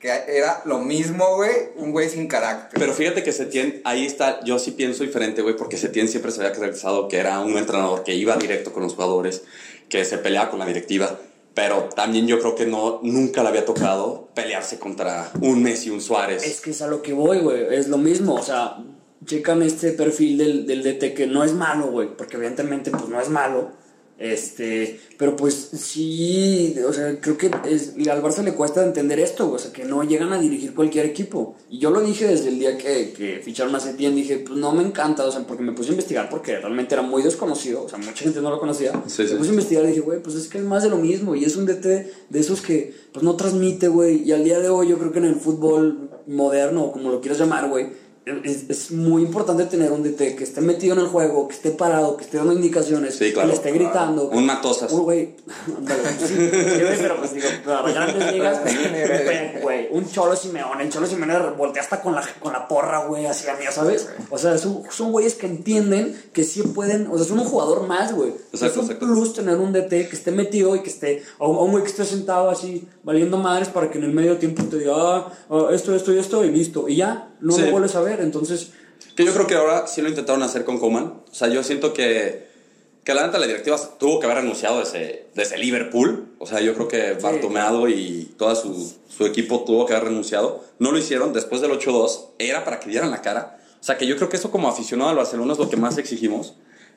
[0.00, 2.80] Que era lo mismo, güey, un güey sin carácter.
[2.80, 6.40] Pero fíjate que Setién, ahí está, yo sí pienso diferente, güey, porque Setién siempre se
[6.40, 9.42] había caracterizado que era un entrenador que iba directo con los jugadores,
[9.90, 11.18] que se peleaba con la directiva.
[11.54, 16.00] Pero también yo creo que no, nunca le había tocado pelearse contra un Messi, un
[16.00, 16.44] Suárez.
[16.44, 17.74] Es que es a lo que voy, güey.
[17.74, 18.34] Es lo mismo.
[18.34, 18.78] O sea,
[19.24, 22.08] checan este perfil del, del DT que no es malo, güey.
[22.16, 23.72] Porque evidentemente, pues no es malo.
[24.20, 29.50] Este, pero pues sí, o sea, creo que es, al Barça le cuesta entender esto,
[29.50, 31.56] o sea, que no llegan a dirigir cualquier equipo.
[31.70, 34.72] Y yo lo dije desde el día que, que ficharon a Setién, dije, pues no
[34.72, 37.88] me encanta, o sea, porque me puse a investigar porque realmente era muy desconocido, o
[37.88, 38.92] sea, mucha gente no lo conocía.
[39.06, 39.32] Sí, sí.
[39.32, 41.34] Me puse a investigar y dije, güey, pues es que es más de lo mismo,
[41.34, 41.86] y es un DT
[42.28, 45.20] de esos que, pues no transmite, güey, y al día de hoy yo creo que
[45.20, 47.88] en el fútbol moderno, o como lo quieras llamar, güey,
[48.26, 51.70] es, es muy importante tener un DT que esté metido en el juego, que esté
[51.70, 53.48] parado, que esté dando indicaciones, Sí, claro.
[53.48, 54.28] que le esté gritando.
[54.28, 54.92] Un Matosas.
[54.92, 55.36] Un güey,
[55.78, 60.84] ándale, sí, sí, güey, pero pues digo, para grandes ligas, güey, güey, un Cholo Simeone,
[60.84, 64.08] el Cholo Simeone voltea hasta con la, con la porra, güey, así a mí, ¿sabes?
[64.30, 67.86] O sea, son, son güeyes que entienden que sí pueden, o sea, son un jugador
[67.86, 68.30] más, güey.
[68.52, 69.06] es Exacto, un exacto.
[69.06, 71.90] plus tener un DT que esté metido y que esté, o o un güey que
[71.90, 75.68] esté sentado así, valiendo madres para que en el medio tiempo te diga, ah, ah,
[75.72, 76.88] esto, esto y esto, y listo.
[76.88, 77.62] Y ya, no Sí.
[77.62, 78.70] lo vuelves a ver, entonces...
[79.16, 81.04] Que yo creo que ahora sí lo intentaron hacer con Coman.
[81.30, 82.46] O sea, yo siento que,
[83.04, 86.28] que la neta la directiva tuvo que haber renunciado desde, desde Liverpool.
[86.38, 90.64] O sea, yo creo que Bartomeu y todo su, su equipo tuvo que haber renunciado.
[90.78, 92.28] No lo hicieron después del 8-2.
[92.38, 93.58] Era para que dieran la cara.
[93.80, 95.98] O sea, que yo creo que eso como aficionado al Barcelona es lo que más
[95.98, 96.54] exigimos.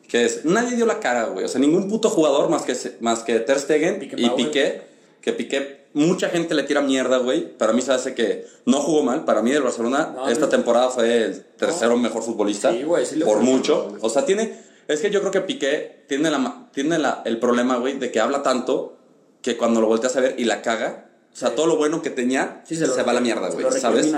[0.07, 1.45] Que es, nadie dio la cara, güey.
[1.45, 4.81] O sea, ningún puto jugador más que, más que Ter Stegen y Piqué.
[5.21, 7.57] Que Piqué, mucha gente le tira mierda, güey.
[7.57, 9.25] Para mí se hace que no jugó mal.
[9.25, 10.49] Para mí del Barcelona No, esta no.
[10.49, 12.71] temporada fue el tercero mejor futbolista.
[12.71, 13.95] Sí, güey, sí le por mucho.
[14.01, 14.59] O sea, tiene.
[14.87, 18.19] Es que yo creo que Piqué tiene, la, tiene la, el problema, güey, de que
[18.19, 18.97] habla tanto
[19.41, 22.09] que cuando lo volteas a ver y la caga, o sea, todo lo bueno que
[22.09, 24.13] tenía Sí, se, va a la mierda, güey, ¿sabes?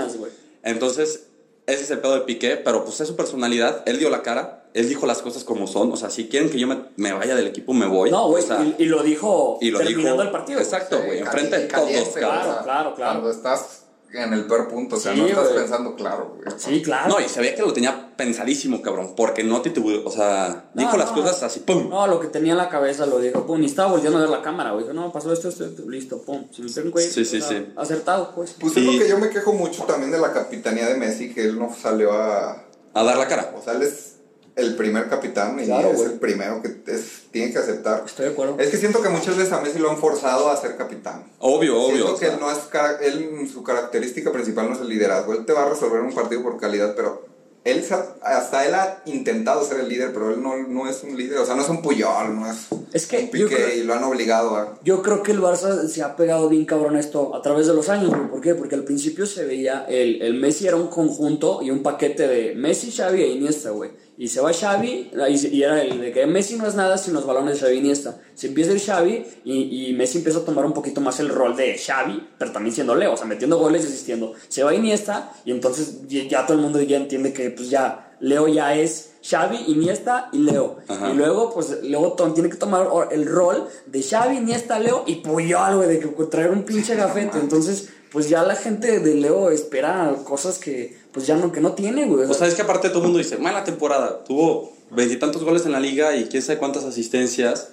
[0.62, 1.25] Entonces,
[1.66, 3.82] ese es el pedo de Piqué, pero pues es su personalidad.
[3.86, 4.64] Él dio la cara.
[4.74, 5.90] él dijo las cosas como son.
[5.92, 8.10] O sea, si quieren que yo me, me vaya del equipo, me voy.
[8.10, 10.22] No, güey, O sea, y, y lo dijo y lo terminando dijo.
[10.22, 10.60] el partido.
[10.60, 11.18] Exacto, güey.
[11.18, 12.08] Sí, Enfrente de todos.
[12.14, 12.94] Claro, claro, claro.
[12.94, 13.85] Cuando estás
[14.24, 15.56] en el peor punto, o sea, Sí, no estás güey.
[15.58, 16.58] pensando claro, güey.
[16.58, 17.08] Sí, claro.
[17.08, 19.14] No, y se veía que lo tenía pensadísimo, cabrón.
[19.16, 19.90] Porque no titubó.
[20.04, 21.88] O sea, No, dijo las cosas así, pum.
[21.88, 24.30] No, lo que tenía en la cabeza lo dijo, pum, y estaba volteando a ver
[24.30, 24.84] la cámara, güey.
[24.84, 26.46] Dijo, no, pasó esto, esto, esto, listo, pum.
[26.50, 27.68] Si me peguen, güey, Sí, sí, sí.
[27.76, 28.54] Acertado, pues.
[28.58, 31.32] Pues es Y- lo que yo me quejo mucho también de la capitanía de Messi,
[31.32, 32.64] que él no salió a...
[32.94, 33.54] A dar la cara.
[33.58, 34.15] O sea, él es
[34.56, 38.02] el primer capitán y Claro, es el primero que es- tiene que aceptar.
[38.06, 38.56] Estoy de acuerdo.
[38.58, 41.24] Es que siento que muchas veces a Messi lo han forzado a ser capitán.
[41.40, 41.96] Obvio, obvio.
[42.16, 42.58] Siento que él no es
[43.02, 45.34] él, su característica principal no es el liderazgo.
[45.34, 47.26] Él te va a resolver un partido por calidad, pero
[47.64, 47.84] él
[48.22, 51.38] hasta él ha intentado ser el líder, pero él no, no es un líder.
[51.38, 52.56] O sea, no es un Puyol, no es,
[52.92, 54.78] Es que un yo Piqué creo- y lo han obligado a.
[54.84, 57.74] Yo creo que el Barça se ha pegado bien cabrón a esto a través de
[57.74, 58.12] los años.
[58.30, 58.54] ¿Por qué?
[58.54, 62.54] Porque al principio se veía el, el Messi era un conjunto y un paquete de
[62.54, 63.90] Messi, Xavi e Iniesta, güey.
[64.18, 67.26] Y se va Xavi y, era el de que Messi no es nada sin los
[67.26, 68.18] balones de Xavi Iniesta.
[68.34, 71.54] Se empieza el Xavi y, y Messi empieza a tomar un poquito más el rol
[71.56, 74.32] de Xavi, pero también siendo Leo, o sea, metiendo goles y asistiendo.
[74.48, 78.48] Se va Iniesta y entonces ya, todo el mundo ya entiende que pues ya Leo
[78.48, 80.78] ya es Xavi, Iniesta y Leo.
[80.88, 81.10] Ajá.
[81.10, 85.16] Y luego, pues, luego Tom tiene que tomar el rol de Xavi, Iniesta, Leo y
[85.16, 87.38] Puyol, güey, de que traer un pinche gafete.
[87.38, 91.72] Entonces, pues ya la gente de Leo espera cosas que, pues ya no, que no
[91.72, 92.28] tiene, güey.
[92.30, 94.22] O sea, es que aparte todo el mundo dice, mala temporada.
[94.22, 97.70] Tuvo veintitantos goles en la liga y quién sabe cuántas asistencias.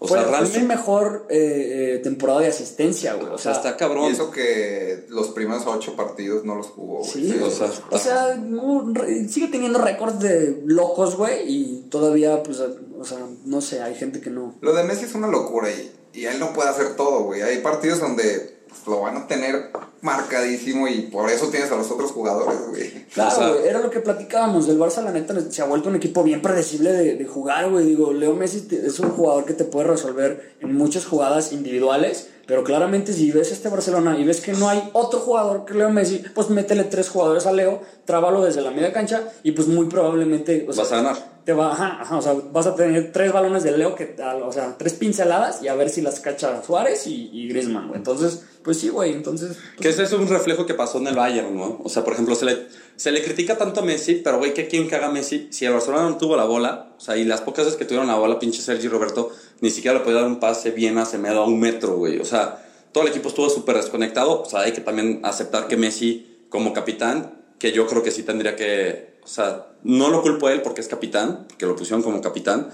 [0.00, 0.74] O fue, sea, fue su realmente.
[0.74, 3.28] mejor eh, eh, temporada de asistencia, güey.
[3.32, 4.10] O sea, está Y cabrón.
[4.10, 7.10] eso que los primeros ocho partidos no los jugó, güey.
[7.12, 12.42] Sí, o sea, o sea, no, re- sigue teniendo récords de locos, güey, y todavía,
[12.42, 14.56] pues, o sea, no sé, hay gente que no.
[14.60, 17.42] Lo de Messi es una locura y, y él no puede hacer todo, güey.
[17.42, 19.70] Hay partidos donde pues, lo van a tener
[20.02, 23.04] marcadísimo y por eso tienes a los otros jugadores, güey.
[23.12, 24.66] Claro, güey, era lo que platicábamos.
[24.66, 27.84] Del Barça, la neta, se ha vuelto un equipo bien predecible de, de jugar, güey.
[27.84, 32.28] Digo, Leo Messi te- es un jugador que te puede resolver en muchas jugadas individuales.
[32.46, 35.90] Pero claramente, si ves este Barcelona y ves que no hay otro jugador que Leo
[35.90, 39.86] Messi, pues métele tres jugadores a Leo, trábalo desde la media cancha y pues muy
[39.86, 40.66] probablemente.
[40.68, 41.39] o sea, Vas a ganar.
[41.50, 44.52] Te va, ajá, ajá, o sea, vas a tener tres balones de Leo, que, o
[44.52, 47.98] sea, tres pinceladas y a ver si las cacha Suárez y, y Griezmann, güey.
[47.98, 49.56] Entonces, pues sí, güey, entonces.
[49.56, 51.80] pues, Que ese es un reflejo que pasó en el Bayern, ¿no?
[51.82, 54.68] O sea, por ejemplo, se le, se le critica tanto a Messi, pero güey, ¿qué
[54.68, 55.48] quién caga a Messi?
[55.50, 58.06] Si el Barcelona no tuvo la bola, o sea, y las pocas veces que tuvieron
[58.06, 61.42] la bola, pinche Sergi Roberto, ni siquiera le podía dar un pase bien a Semedo
[61.42, 62.20] a un metro, güey.
[62.20, 64.42] O sea, todo el equipo estuvo súper desconectado.
[64.42, 68.22] O sea, hay que también aceptar que Messi, como capitán, que yo creo que sí
[68.22, 69.09] tendría que.
[69.24, 72.70] O sea, no lo culpo a él porque es capitán, porque lo pusieron como capitán,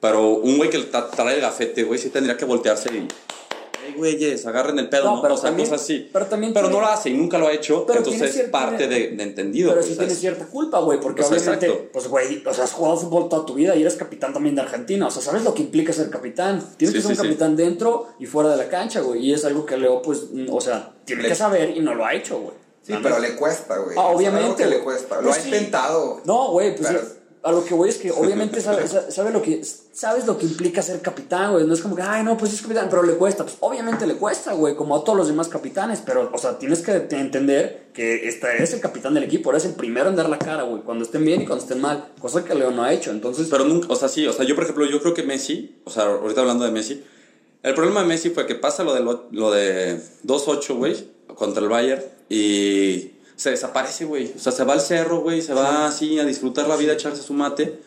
[0.00, 3.08] pero un güey que tra- trae el gafete, güey, sí tendría que voltearse y.
[3.96, 5.22] Güeyes, agarren el pedo, No, ¿no?
[5.22, 6.10] pero o sea, también- cosas así.
[6.12, 8.44] pero también Pero tiene- no lo hace y nunca lo ha hecho, Pero entonces tiene
[8.44, 9.70] es parte de, de entendido.
[9.70, 10.08] Pero pues, sí ¿sabes?
[10.08, 11.88] tienes cierta culpa, güey, porque sea, obviamente, exacto.
[11.94, 14.60] pues, güey, o sea, has jugado fútbol toda tu vida y eres capitán también de
[14.60, 15.06] Argentina.
[15.06, 16.62] O sea, sabes lo que implica ser capitán.
[16.76, 17.22] Tienes Sí, que ser sí, un sí.
[17.22, 19.24] capitán dentro y fuera de la cancha, güey.
[19.24, 22.12] Y es algo que Leo, pues, o sea, tiene que saber y no lo ha
[22.14, 22.54] hecho, güey.
[22.82, 23.96] Sí, La pero le cuesta, güey.
[23.98, 25.16] Ah, obviamente, que le cuesta.
[25.16, 25.48] Lo Pues ha sí.
[25.48, 26.20] intentado.
[26.24, 29.40] No, güey, pues Pero- a lo que voy es que obviamente sabe, sa- sabe lo
[29.42, 31.66] que, sabes lo que implica ser capitán, güey.
[31.66, 33.44] No es como que, ay, no, pues es capitán, pero le cuesta.
[33.44, 36.02] Pues obviamente le cuesta, güey, como a todos los demás capitanes.
[36.04, 39.64] Pero, o sea, tienes que te- entender que este, eres el capitán del equipo, eres
[39.66, 42.12] el primero en dar la cara, güey, cuando estén bien y cuando estén mal.
[42.20, 43.10] Cosa que Leo no ha hecho.
[43.10, 45.80] Entonces, Pero nunca, o sea, sí, o sea, yo por ejemplo, yo creo que Messi,
[45.84, 47.04] o sea, ahorita hablando de Messi,
[47.62, 51.62] el problema de Messi fue que pasa lo de, lo, lo de 2-8, güey, contra
[51.62, 54.32] el Bayern y se desaparece, güey.
[54.36, 56.94] O sea, se va al cerro, güey, se va así a disfrutar la vida, a
[56.94, 57.78] echarse su mate,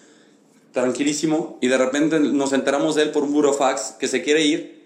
[0.71, 4.81] tranquilísimo, y de repente nos enteramos de él por un burofax que se quiere ir.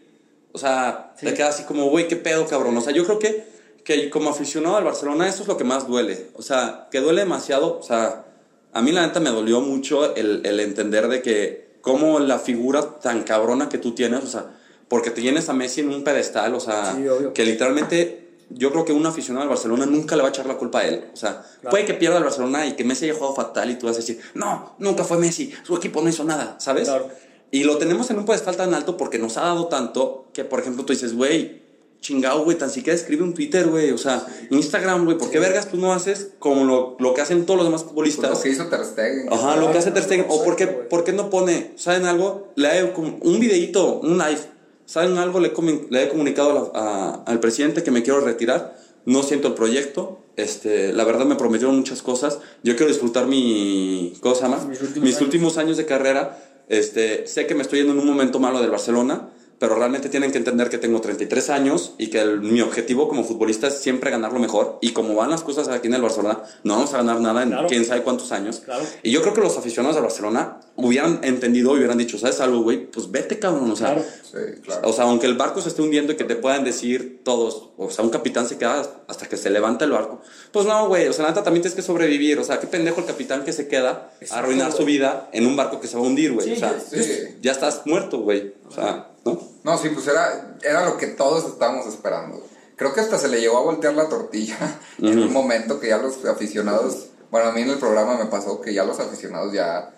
[0.52, 1.26] O sea, Sí.
[1.28, 2.76] te queda así como, güey, qué pedo, cabrón.
[2.78, 3.46] O sea, yo creo que,
[3.84, 6.28] que como aficionado al Barcelona, eso es lo que más duele.
[6.36, 7.78] O sea, que duele demasiado.
[7.78, 8.26] O sea,
[8.74, 13.00] a mí la neta me dolió mucho el, el entender de que, como la figura
[13.00, 14.46] tan cabrona que tú tienes, o sea,
[14.88, 18.25] porque te tienes a Messi en un pedestal, o sea, Sí, que literalmente.
[18.50, 20.88] Yo creo que un aficionado al Barcelona nunca le va a echar la culpa a
[20.88, 21.06] él.
[21.14, 21.72] O sea, Claro.
[21.72, 24.00] puede que pierda el Barcelona y que Messi haya jugado fatal y tú vas a
[24.00, 26.88] decir, no, nunca fue Messi, su equipo no hizo nada, ¿sabes?
[26.88, 27.10] Claro.
[27.52, 30.60] Y lo tenemos en un pedestal tan alto porque nos ha dado tanto que, por
[30.60, 31.64] ejemplo, tú dices, güey,
[32.02, 35.70] chingado, güey, tan siquiera escribe un Twitter, güey, o sea, Instagram, güey, ¿por qué vergas
[35.70, 38.30] tú no haces como lo, lo que hacen todos los demás Pues futbolistas?
[38.32, 39.34] lo que hizo Ter Stegen.
[39.34, 40.26] Ajá, lo que hace Ter Stegen.
[40.30, 42.52] O por qué, por qué no pone, ¿saben algo?
[42.56, 44.40] Le com- un videito, un live.
[44.86, 45.40] ¿Saben algo?
[45.40, 48.76] Le, he comu- le he comunicado a la- a- al presidente que me quiero retirar.
[49.06, 50.22] No siento el proyecto.
[50.36, 52.40] Este, la verdad me prometieron muchas cosas.
[52.64, 54.58] Yo quiero disfrutar mi, ¿cómo se llama?
[54.68, 55.22] Mis últimos Mis años.
[55.22, 56.42] últimos años de carrera.
[56.70, 59.30] Este, sé que me estoy yendo en un momento malo del Barcelona.
[59.60, 63.24] Pero realmente tienen que entender que tengo 33 años y que el- mi objetivo como
[63.24, 64.78] futbolista es siempre ganar lo mejor.
[64.82, 67.50] Y como van las cosas aquí en el Barcelona, no vamos a ganar nada en
[67.50, 67.68] Claro.
[67.68, 68.62] quién sabe cuántos años.
[68.66, 68.84] Claro.
[69.04, 72.62] Y yo creo que los aficionados de Barcelona hubieran entendido y hubieran dicho, ¿sabes algo,
[72.64, 72.86] güey?
[72.92, 73.72] Pues vete, cabrón.
[73.72, 74.04] O sea, Claro.
[74.24, 74.82] Sí, claro.
[74.90, 77.90] o sea, aunque el barco se esté hundiendo y que te puedan decir todos, o
[77.90, 80.20] sea, un capitán se queda hasta que se levanta el barco.
[80.52, 82.38] Pues no, güey, o sea, neta también tienes que sobrevivir.
[82.40, 85.56] O sea, qué pendejo el capitán que se queda a arruinar su vida en un
[85.56, 86.46] barco que se va a hundir, güey.
[86.48, 87.38] Sí, o sea, sí.
[87.42, 88.54] ya estás muerto, güey.
[88.68, 89.40] O sea, ¿no?
[89.64, 92.42] No, sí, pues era, era lo que todos estábamos esperando.
[92.76, 94.58] Creo que hasta se le llegó a voltear la tortilla
[95.00, 98.62] en un momento que ya los aficionados, bueno, a mí en el programa me pasó
[98.62, 99.92] que ya los aficionados ya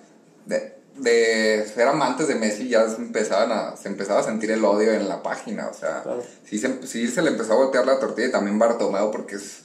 [0.45, 4.63] de, de ser amantes de Messi ya se empezaban a, se empezaba a sentir el
[4.63, 6.23] odio en la página, o sea, Claro.
[6.45, 9.63] sí, se, sí se le empezó a voltear la tortilla y también Bartomeu porque es,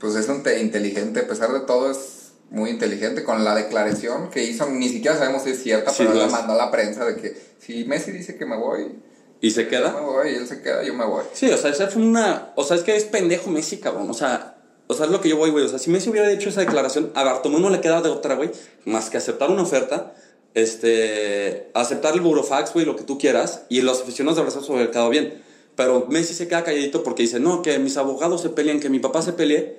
[0.00, 2.23] pues es un te- inteligente, a pesar de todo es
[2.54, 6.10] muy inteligente con la declaración que hizo, ni siquiera sabemos si es cierta, Sí, pero
[6.14, 6.32] no la es.
[6.32, 8.92] mandó a la prensa de que si Messi dice que me voy,
[9.40, 9.92] Y se yo queda.
[9.92, 11.24] me voy, y él se queda, yo me voy.
[11.32, 12.52] Sí, o sea, esa fue una.
[12.56, 14.08] O sea, es que es pendejo Messi, cabrón.
[14.10, 15.64] O sea, o sea, es lo que yo voy, güey.
[15.64, 18.34] O sea, si Messi hubiera hecho esa declaración, a Bartomeu no le queda de otra,
[18.36, 18.50] güey,
[18.84, 20.14] más que aceptar una oferta,
[20.54, 24.70] este, aceptar el burofax, güey, lo que tú quieras, y los aficionados de Brasil se
[24.72, 25.42] hubieran quedado bien.
[25.76, 29.00] Pero Messi se queda calladito porque dice, no, que mis abogados se pelean, que mi
[29.00, 29.76] papá se pelee.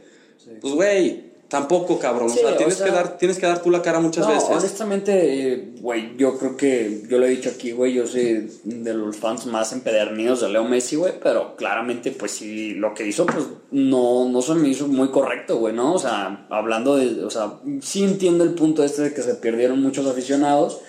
[0.61, 2.29] Pues, güey, tampoco, cabrón.
[2.29, 4.27] Sí, o sea, o tienes, sea- que dar, tienes que dar tú la cara muchas
[4.27, 4.49] no, veces.
[4.49, 8.93] honestamente, eh, güey, yo creo que, yo lo he dicho aquí, güey, yo soy de
[8.93, 13.25] los fans más empedernidos de Leo Messi, güey, pero claramente, pues sí, lo que hizo,
[13.25, 15.93] pues no, no se me hizo muy correcto, güey, ¿no?
[15.93, 19.81] O sea, hablando de, o sea, sí entiendo el punto este de que se perdieron
[19.81, 20.79] muchos aficionados,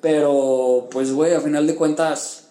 [0.00, 2.41] pero, pues, güey, a final de cuentas...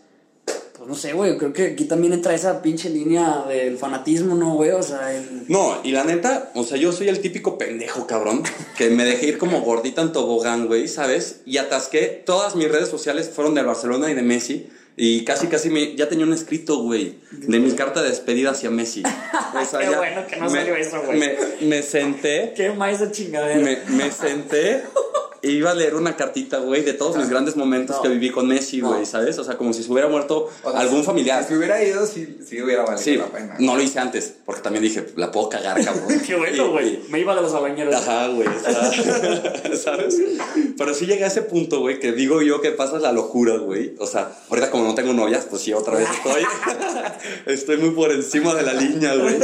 [0.81, 4.55] Pues no sé, güey, creo que aquí también entra esa pinche línea del fanatismo, ¿no,
[4.55, 4.71] güey?
[4.71, 5.43] O sea, el...
[5.47, 8.41] No, y la neta, o sea, yo soy el típico pendejo, cabrón,
[8.79, 11.41] que me dejé ir como gordita en tobogán, güey, ¿sabes?
[11.45, 15.69] Y atasqué, todas mis redes sociales fueron de Barcelona y de Messi, y casi, casi
[15.69, 19.03] me, ya tenía un escrito, güey, de mi carta de despedida hacia Messi.
[19.53, 21.19] O sea, Qué bueno que no me- salió eso, güey.
[21.19, 23.59] Me, me senté, ¿Qué más esa chingadera?
[23.59, 24.81] me, me senté
[25.43, 28.01] iba a leer una cartita, güey, de todos mis grandes momentos No.
[28.03, 29.05] que viví con Messi, güey, No.
[29.05, 29.37] ¿sabes?
[29.39, 31.43] O sea, como si se hubiera muerto O sea, algún si- familiar.
[31.47, 33.55] Si hubiera ido, sí, sí hubiera valido Sí, la pena.
[33.59, 36.07] no lo hice antes, porque también dije, la puedo cagar, cabrón.
[36.27, 36.99] Qué bueno, güey.
[37.09, 37.95] Me iba de los abañeros.
[37.95, 38.47] Ajá, güey.
[39.77, 40.17] ¿Sabes?
[40.77, 43.95] Pero sí llegué a ese punto, güey, que digo yo que pasa la locura, güey.
[43.99, 46.43] O sea, ahorita como no tengo novias, pues sí, otra vez estoy.
[47.45, 49.37] estoy muy por encima de la línea, güey.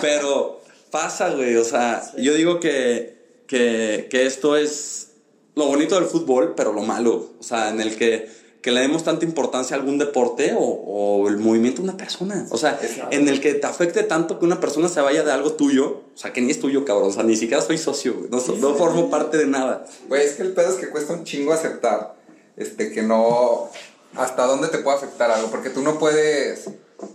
[0.00, 1.56] Pero pasa, güey.
[1.56, 3.16] O sea, yo digo que,
[3.46, 5.08] que, que esto es
[5.54, 7.30] lo bonito del fútbol, pero lo malo.
[7.38, 11.28] O sea, en el que que le demos tanta importancia a algún deporte o, o
[11.28, 12.46] el movimiento de una persona.
[12.50, 12.78] O sea,
[13.10, 16.16] en el que te afecte tanto que una persona se vaya de algo tuyo, o
[16.16, 17.08] sea, que ni es tuyo, cabrón.
[17.08, 18.30] O sea, ni siquiera soy socio, güey.
[18.30, 19.84] No, formo parte de nada.
[20.08, 22.14] Güey, es que el pedo es que cuesta un chingo aceptar
[22.56, 23.68] este, que no.
[24.14, 26.70] hasta dónde te puede afectar algo, porque tú no puedes.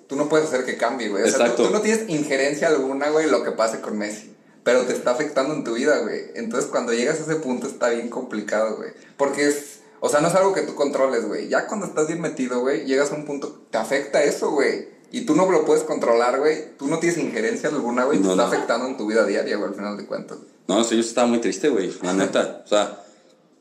[0.07, 1.23] Tú no puedes hacer que cambie, güey.
[1.23, 1.67] O sea, tú, Exacto.
[1.67, 4.33] tú no tienes injerencia alguna, güey, lo que pase con Messi.
[4.67, 6.23] Pero te está afectando en tu vida, güey.
[6.35, 8.89] Entonces, cuando llegas a ese punto está bien complicado, güey.
[9.15, 9.79] Porque es.
[10.01, 11.47] O sea, no es algo que tú controles, güey.
[11.47, 13.61] Ya cuando estás bien metido, güey, llegas a un punto.
[13.71, 14.89] Te afecta eso, güey.
[15.09, 16.75] Y tú no lo puedes controlar, güey.
[16.77, 18.17] Tú no tienes injerencia alguna, güey.
[18.17, 18.49] Te No, está no.
[18.49, 20.37] afectando en tu vida diaria, güey, al final de cuentas.
[20.67, 22.63] No, sí, yo estaba muy triste, güey, la neta.
[22.65, 23.05] O sea,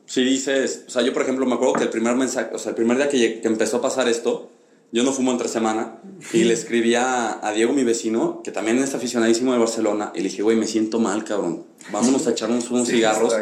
[0.07, 2.71] si dices, o sea, yo por ejemplo me acuerdo que el primer mensaje, o sea,
[2.71, 4.51] el primer día que empezó a pasar esto,
[4.91, 5.99] yo no fumo entre semana
[6.31, 10.19] y le escribí a, a Diego, mi vecino, que también es aficionadísimo de Barcelona, y
[10.19, 11.65] le dije, güey, me siento mal, cabrón.
[11.91, 13.33] Vámonos a echarnos unos Sí, cigarros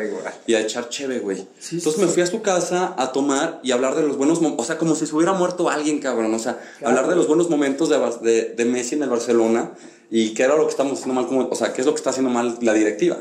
[0.48, 1.48] y a echar cheve, güey.
[1.72, 4.68] Entonces me fui a su casa a tomar y hablar de los buenos momentos, o
[4.68, 6.34] sea, como si se hubiera muerto alguien, cabrón.
[6.34, 9.72] O sea, hablar de los buenos momentos de, de, de Messi en el Barcelona
[10.12, 11.98] y qué era lo que estamos haciendo mal, como, o sea, qué es lo que
[11.98, 13.18] está haciendo mal la directiva.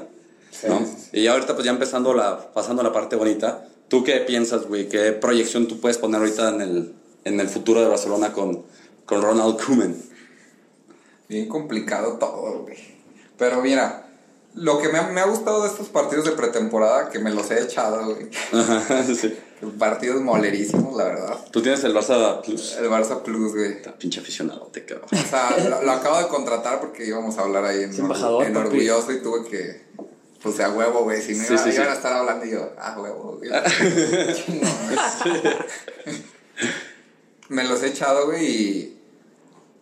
[0.69, 0.87] ¿no?
[1.13, 4.89] Y ahorita pues ya empezando la, pasando a la parte bonita, ¿tú qué piensas, güey?
[4.89, 8.65] ¿Qué proyección tú puedes poner ahorita en el, en el futuro de Barcelona con,
[9.07, 9.97] con Ronald Koeman?
[11.29, 12.79] Bien complicado todo, güey.
[13.39, 14.07] Pero mira,
[14.55, 17.51] lo que me ha, me ha gustado de estos partidos de pretemporada, que me los
[17.51, 18.29] he echado, güey.
[19.17, 19.37] sí.
[19.79, 21.39] Partidos molerísimos, la verdad.
[21.51, 22.77] Tú tienes el Barça Plus.
[22.77, 23.73] El Barça Plus, güey.
[23.73, 25.09] Está pinche aficionado, te cabrón.
[25.11, 28.45] O sea, lo, lo acabo de contratar porque íbamos a hablar ahí en, Es embajador,
[28.45, 28.67] en papi.
[28.67, 29.83] Orgulloso y tuve que,
[30.43, 31.23] pues a huevo, güey.
[31.23, 31.91] Si no Sí, iba- sí, iban sí.
[31.91, 33.49] a estar hablando y yo, ah, huevo, güey.
[35.31, 35.43] Güey.
[37.55, 39.01] me los he echado, güey, y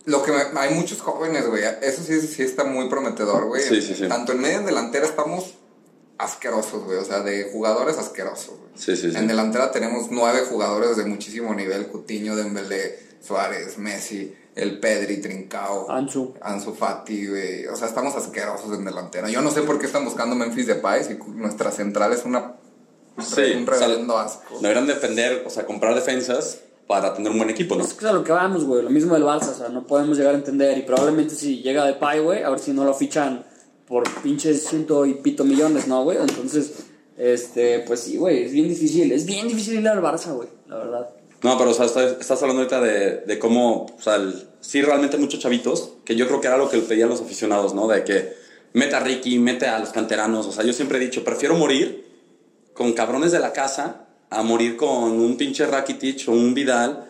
[0.05, 1.63] lo que me- hay muchos jóvenes, güey.
[1.83, 3.63] Eso sí, sí está muy prometedor, güey.
[3.63, 4.09] Sí, sí, sí.
[4.09, 5.55] Tanto en medio en delantera estamos
[6.19, 6.99] asquerosos, güey.
[6.99, 8.71] O sea, de jugadores asquerosos, güey.
[8.75, 9.17] Sí, sí, sí.
[9.17, 15.91] En delantera tenemos nueve jugadores de muchísimo nivel: Cutiño, Dembélé, Suárez, Messi, el Pedri, Trincao,
[15.91, 16.35] Ansu.
[16.41, 17.67] Ansu Fati, güey.
[17.67, 19.29] O sea, estamos asquerosos en delantera.
[19.31, 22.57] Yo no sé por qué están buscando Memphis Depay si nuestra central es una
[23.19, 24.59] Sí, un o sea, reverendo asco.
[24.61, 27.85] Deberían defender, o sea, comprar defensas para tener un buen equipo, ¿no?
[27.85, 28.83] Es que es a lo que vamos, güey.
[28.83, 30.77] Lo mismo del Barça, o sea, no podemos llegar a entender.
[30.79, 33.45] Y probablemente si llega de Pai, güey, a ver si no lo fichan
[33.87, 36.19] por pinches ciento y pito millones, ¿no, güey?
[36.19, 36.85] Entonces,
[37.17, 39.13] este, pues sí, güey, es bien difícil.
[39.13, 41.11] Es bien difícil ir al Barça, güey, la verdad.
[41.43, 44.81] No, pero o sea, estás, estás hablando ahorita de, de cómo, o sea, el- sí
[44.81, 47.89] realmente muchos chavitos, que yo creo que era lo que le pedían los aficionados, ¿no?
[47.89, 48.33] De que
[48.75, 52.07] mete a Ricky, mete a los canteranos, o sea, yo siempre he dicho, prefiero morir
[52.75, 54.02] con cabrones de la casa
[54.33, 57.09] a morir con un pinche Rakitic o un Vidal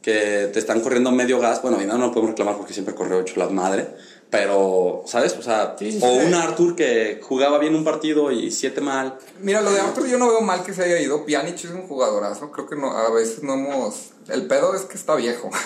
[0.00, 1.62] que te están corriendo medio gas.
[1.62, 3.88] Bueno, Vidal no lo podemos reclamar porque siempre corrió hecho la madre,
[4.30, 5.36] pero, ¿sabes?
[5.38, 6.26] O sea, Sí, sí, o sí.
[6.26, 9.18] un Arthur que jugaba bien un partido y siete mal.
[9.40, 11.24] Mira, lo de Arthur yo no veo mal que se haya ido.
[11.24, 12.50] Pjanic es un jugadorazo.
[12.50, 14.10] Creo que no, a veces no hemos...
[14.28, 15.50] El pedo es que está viejo.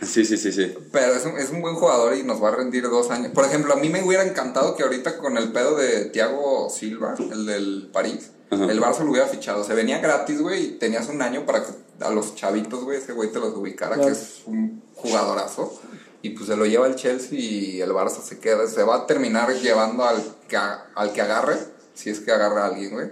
[0.00, 0.72] Sí, sí, sí, sí.
[0.92, 3.32] Pero es un, es un buen jugador y nos va a rendir dos años.
[3.32, 7.16] Por ejemplo, a mí me hubiera encantado que ahorita con el pedo de Thiago Silva,
[7.18, 8.64] el del París, Ajá.
[8.64, 9.62] el Barça lo hubiera fichado.
[9.64, 13.12] Se venía gratis, güey, y tenías un año para que a los chavitos, güey, ese
[13.12, 14.08] güey te los ubicara, Claro.
[14.08, 15.80] que es un jugadorazo.
[16.22, 18.66] Y pues se lo lleva el Chelsea y el Barça se queda.
[18.66, 21.56] Se va a terminar llevando al que, a- al que agarre,
[21.94, 23.10] si es que agarra a alguien, güey.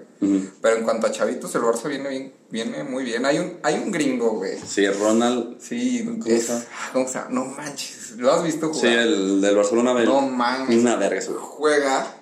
[0.60, 3.24] Pero en cuanto a chavitos, el Barça viene bien, viene muy bien.
[3.26, 4.58] Hay un, hay un gringo, güey.
[4.58, 5.60] Sí, Ronald.
[5.60, 7.26] Sí, ¿Cómo es, llama?
[7.30, 8.12] No manches.
[8.16, 8.98] ¿Lo has visto Sí, jugar?
[8.98, 9.92] el del Barcelona.
[10.00, 10.76] el- No mames.
[10.80, 11.20] Una verga.
[11.38, 12.15] Juega.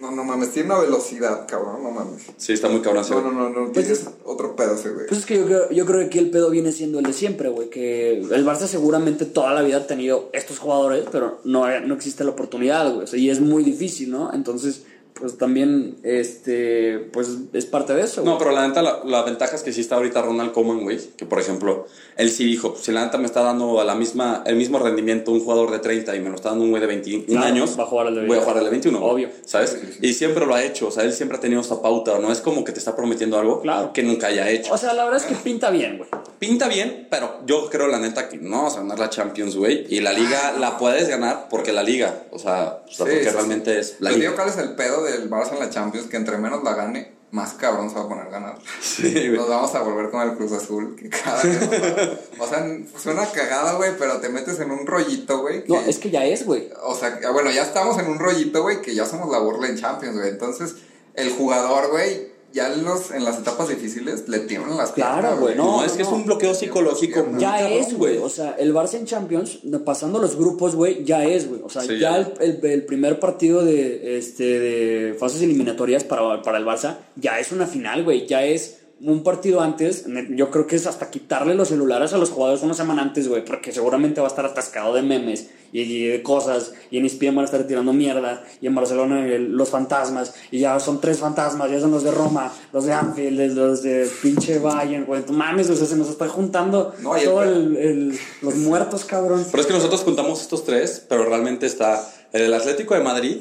[0.00, 0.50] No, no mames.
[0.52, 1.82] Tiene una velocidad, cabrón.
[1.82, 2.22] No mames.
[2.36, 3.50] Sí, está muy cabrón ese No, no, no.
[3.50, 5.06] no Pues tienes es- otro pedo ese, güey.
[5.06, 7.12] Pues es que yo creo, yo creo que aquí el pedo viene siendo el de
[7.12, 7.68] siempre, güey.
[7.68, 12.24] Que el Barça seguramente toda la vida ha tenido estos jugadores, pero no, no existe
[12.24, 13.04] la oportunidad, güey.
[13.04, 14.32] O sea, y es muy difícil, ¿no?
[14.32, 14.84] Entonces,
[15.20, 18.22] pues también, este, pues es parte de eso.
[18.24, 20.98] No, pero la neta, la, la ventaja es que sí está ahorita Ronald Koeman, güey.
[21.16, 24.42] Que por ejemplo, él sí dijo: si la neta me está dando a la misma,
[24.46, 26.86] el mismo rendimiento un jugador de 30 y me lo está dando un güey de
[26.86, 28.98] 21 Claro, años, va a jugar al de voy a jugar al de 21.
[28.98, 29.28] güey, Obvio.
[29.44, 29.78] ¿Sabes?
[30.00, 30.88] Y siempre lo ha hecho.
[30.88, 32.18] O sea, él siempre ha tenido esta pauta.
[32.18, 33.92] No es como que te está prometiendo algo Claro.
[33.92, 34.72] que nunca haya hecho.
[34.72, 36.08] O sea, la verdad es que pinta bien, güey.
[36.38, 39.84] Pinta bien, pero yo creo la neta que no vas a ganar la Champions, güey.
[39.90, 42.22] Y la liga la puedes ganar porque la liga.
[42.30, 44.30] O sea, o sea, Sí, porque sí, realmente es la Te liga.
[44.30, 46.06] digo cuál es el pedo del Barça en la Champions.
[46.08, 48.58] Que entre menos la gane, más cabrón se va a poner a ganar.
[48.80, 49.30] Sí, güey.
[49.38, 50.96] Nos vamos a volver con el Cruz Azul.
[50.96, 52.66] Que cada vez va- O sea,
[52.98, 53.92] suena cagada, güey.
[53.98, 55.64] Pero te metes en un rollito, güey.
[55.68, 56.70] No, es que ya es, güey.
[56.82, 59.68] O sea, que- bueno, ya estamos en un rollito, güey, que ya somos la burla
[59.68, 60.28] en Champions, güey.
[60.30, 60.74] Entonces,
[61.14, 65.40] el jugador, güey, ya en, los, en las etapas difíciles le tiemblan las Claro, piernas,
[65.40, 66.08] güey, No, no, es que no.
[66.08, 67.24] es un bloqueo psicológico.
[67.38, 68.18] Ya es, güey.
[68.18, 71.60] O sea, el Barça en Champions, pasando los grupos, güey, ya es, güey.
[71.64, 72.16] O sea, Sí, ya ya.
[72.40, 77.38] el, el- el primer partido de, este, de fases eliminatorias para, para el Barça ya
[77.38, 78.26] es una final, güey.
[78.26, 80.04] Ya es un partido antes.
[80.30, 83.44] Yo creo que es hasta quitarle los celulares a los jugadores una semana antes, güey.
[83.44, 86.72] Porque seguramente va a estar atascado de memes y, de cosas.
[86.90, 88.44] Y en ESPN van a estar tirando mierda.
[88.60, 90.34] Y en Barcelona el- los fantasmas.
[90.50, 91.70] Y ya son tres fantasmas.
[91.70, 95.22] Ya son los de Roma, los de Anfield, los de pinche Bayern, güey.
[95.30, 99.04] Mames, o sea, se nos está juntando No, y el- todo el, el- los muertos,
[99.04, 99.44] cabrón.
[99.50, 103.36] Pero es que nosotros juntamos estos tres, pero realmente está el Atlético de Madrid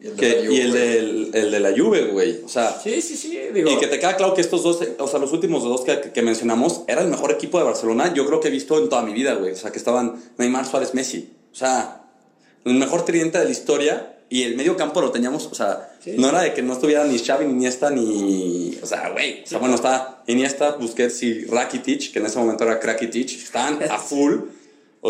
[0.00, 0.60] Y el de la Juve, y
[1.38, 2.40] el, de la Juve, güey.
[2.44, 3.70] O sea, Sí, sí, sí, digo.
[3.70, 6.22] y que te queda claro que estos dos, o sea, los últimos dos que, que
[6.22, 9.12] mencionamos, era el mejor equipo de Barcelona, yo creo que he visto en toda mi
[9.12, 9.52] vida, güey.
[9.52, 11.32] O sea, que estaban Neymar, Suárez, Messi.
[11.52, 12.02] O sea,
[12.64, 14.14] el mejor tridente de la historia.
[14.30, 16.14] Y el medio campo lo teníamos, o sea, Sí.
[16.18, 18.78] no era de que no estuviera ni Xavi, ni Iniesta, ni...
[18.82, 19.42] O sea, güey.
[19.42, 23.30] O sea, bueno, está Iniesta, Busquets y Rakitic, que en ese momento era Krakitic.
[23.30, 24.34] Estaban a full.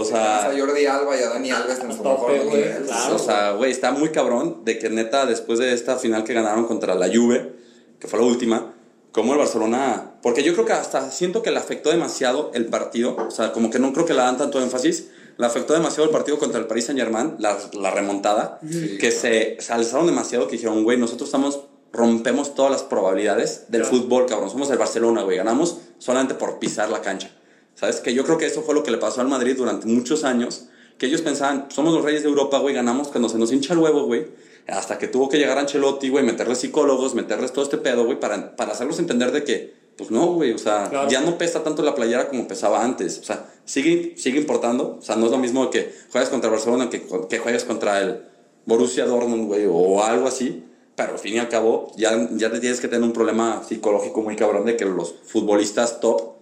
[0.00, 0.46] O sea...
[0.46, 2.84] a Jordi Alba y a Dani Alves en su tope, mejor nivel.
[2.84, 3.16] claro.
[3.16, 6.66] O sea, güey, está muy cabrón de que neta, después de esta final que ganaron
[6.66, 7.52] contra la Juve,
[7.98, 8.74] que fue la última,
[9.12, 10.12] como el Barcelona.
[10.22, 13.16] Porque yo creo que hasta siento que le afectó demasiado el partido.
[13.16, 15.08] O sea, como que no creo que le dan tanto énfasis.
[15.36, 18.58] Le afectó demasiado el partido contra el Paris Saint Germain, la, la remontada.
[18.68, 18.98] Sí.
[18.98, 21.60] Que se, se alzaron demasiado, que dijeron, güey, nosotros estamos.
[21.90, 23.96] Rompemos todas las probabilidades del Claro.
[23.96, 24.50] fútbol, cabrón.
[24.50, 25.38] Somos el Barcelona, güey.
[25.38, 27.30] Ganamos solamente por pisar la cancha.
[27.78, 28.00] ¿Sabes?
[28.00, 30.66] Que yo creo que eso fue lo que le pasó al Madrid durante muchos años.
[30.98, 33.78] Que ellos pensaban, somos los reyes de Europa, güey, ganamos cuando se nos hincha el
[33.78, 34.26] huevo, güey.
[34.66, 38.56] Hasta que tuvo que llegar Ancelotti, güey, meterles psicólogos, meterles todo este pedo, güey, para,
[38.56, 41.08] para hacerlos entender de que, pues no, güey, o sea, Claro.
[41.08, 43.18] ya no pesa tanto la playera como pesaba antes.
[43.20, 44.96] O sea, sigue, sigue importando.
[44.98, 48.22] O sea, no es lo mismo que juegues contra Barcelona que, que juegues contra el
[48.66, 50.64] Borussia Dortmund, güey, o algo así.
[50.96, 54.20] Pero al fin y al cabo, ya, ya te tienes que tener un problema psicológico
[54.22, 56.37] muy cabrón de que los futbolistas top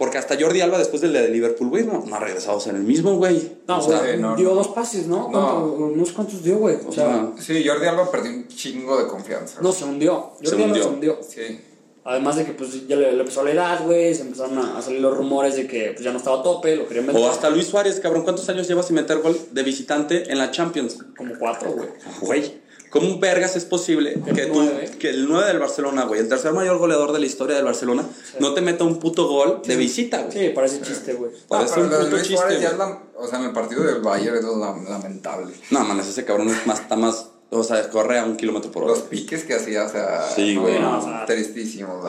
[0.00, 2.74] porque hasta Jordi Alba, después del de Liverpool, güey, no, no ha regresado a ser
[2.74, 3.52] el mismo, güey.
[3.68, 4.54] No, o sea, no, dio no.
[4.54, 5.28] dos pases, ¿no?
[5.30, 5.76] No.
[5.76, 6.76] ¿Cuánto- No sé cuántos dio, güey.
[6.88, 7.32] O sea.
[7.38, 9.60] Sí, Jordi Alba perdió un chingo de confianza.
[9.60, 10.32] no, se hundió.
[10.42, 10.82] Se Jordi Alba hundió.
[10.82, 11.18] se hundió.
[11.22, 11.60] Sí.
[12.02, 14.80] Además de que pues ya le, le empezó la edad, güey, se empezaron a, a
[14.82, 17.22] salir los rumores de que pues, ya no estaba a tope, lo querían vender.
[17.22, 20.50] O hasta Luis Suárez, cabrón, ¿cuántos años lleva sin meter gol de visitante en la
[20.50, 20.96] Champions?
[21.14, 21.88] Como cuatro, güey.
[22.22, 22.59] Güey,
[22.90, 24.90] ¿Cómo vergas es posible que, el tú- nueve.
[24.98, 28.04] que el 9 del Barcelona, güey, el tercer mayor goleador de la historia del Barcelona,
[28.40, 30.32] no te meta un puto gol de visita, güey?
[30.48, 31.30] Sí, parece chiste, güey.
[31.48, 32.64] Parece pero un puto Luis chiste, ya güey.
[32.72, 35.54] es la- o sea, en el partido del Bayern es la- lamentable.
[35.70, 38.82] No, mames, ese cabrón es más, está más, o sea, corre a un kilómetro por
[38.82, 38.92] hora.
[38.92, 40.74] Los piques que hacía, o sea, Sí, güey.
[40.80, 41.34] no, No, o sea, ahora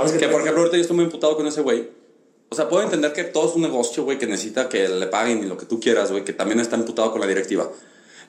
[0.05, 1.89] es Que por ejemplo ahorita yo estoy muy imputado con ese güey.
[2.49, 5.43] O sea, puedo entender que todo es un negocio, güey, que necesita que le paguen
[5.43, 7.69] y lo que tú quieras, güey, que también está imputado con la directiva.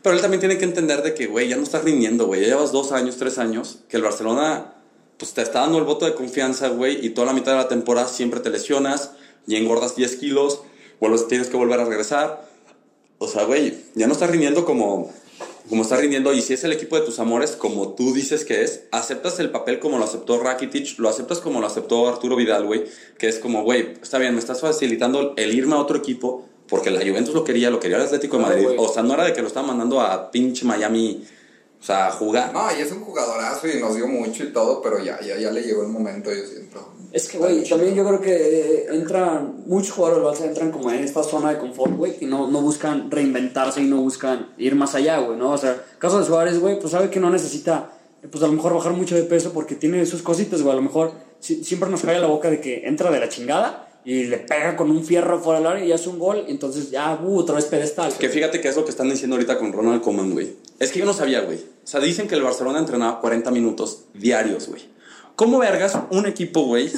[0.03, 2.41] Pero él también tiene que entender de que, güey, ya no estás rindiendo, güey.
[2.41, 4.75] Ya llevas dos años, tres años, que el Barcelona,
[5.17, 7.69] pues te está dando el voto de confianza, güey, y toda la mitad de la
[7.69, 9.13] temporada siempre te lesionas
[9.47, 10.63] y engordas 10 kilos,
[11.01, 12.49] vuelves, tienes que volver a regresar.
[13.19, 15.13] O sea, güey, ya no estás rindiendo como,
[15.69, 16.33] como estás rindiendo.
[16.33, 19.51] Y si es el equipo de tus amores, como tú dices que es, aceptas el
[19.51, 22.85] papel como lo aceptó Rakitic, lo aceptas como lo aceptó Arturo Vidal, güey.
[23.19, 26.91] Que es como, güey, está bien, me estás facilitando el irme a otro equipo porque
[26.91, 28.66] la Juventus lo quería, lo quería el Atlético de Madrid.
[28.79, 31.23] O sea, no era de que lo estaban mandando a pinche Miami,
[31.81, 32.53] o sea, a jugar.
[32.53, 35.51] No, y es un jugadorazo y nos dio mucho y todo, pero ya, ya, ya
[35.51, 36.89] le llegó el momento, yo siento.
[37.12, 40.91] Es que, güey, también yo creo que eh, entran, muchos jugadores del Barça entran como
[40.91, 44.75] en esta zona de confort, güey, y no, no buscan reinventarse y no buscan ir
[44.75, 45.51] más allá, güey, ¿no?
[45.53, 47.91] O sea, caso de Suárez, güey, pues sabe que no necesita,
[48.31, 50.83] pues a lo mejor bajar mucho de peso porque tiene sus cositas, güey, a lo
[50.83, 54.39] mejor si- siempre nos cae la boca de que entra de la chingada y le
[54.39, 57.39] pega con un fierro fuera del área y hace un gol, y entonces ya, uh,
[57.39, 58.13] otra vez pedestal.
[58.19, 60.57] Que fíjate que es lo que están diciendo ahorita con Ronald Koeman, güey.
[60.79, 61.59] Es que yo no sabía, güey.
[61.59, 64.83] O sea, dicen que el Barcelona entrenaba 40 minutos diarios, güey.
[65.37, 66.91] ¿Cómo vergas un equipo, güey,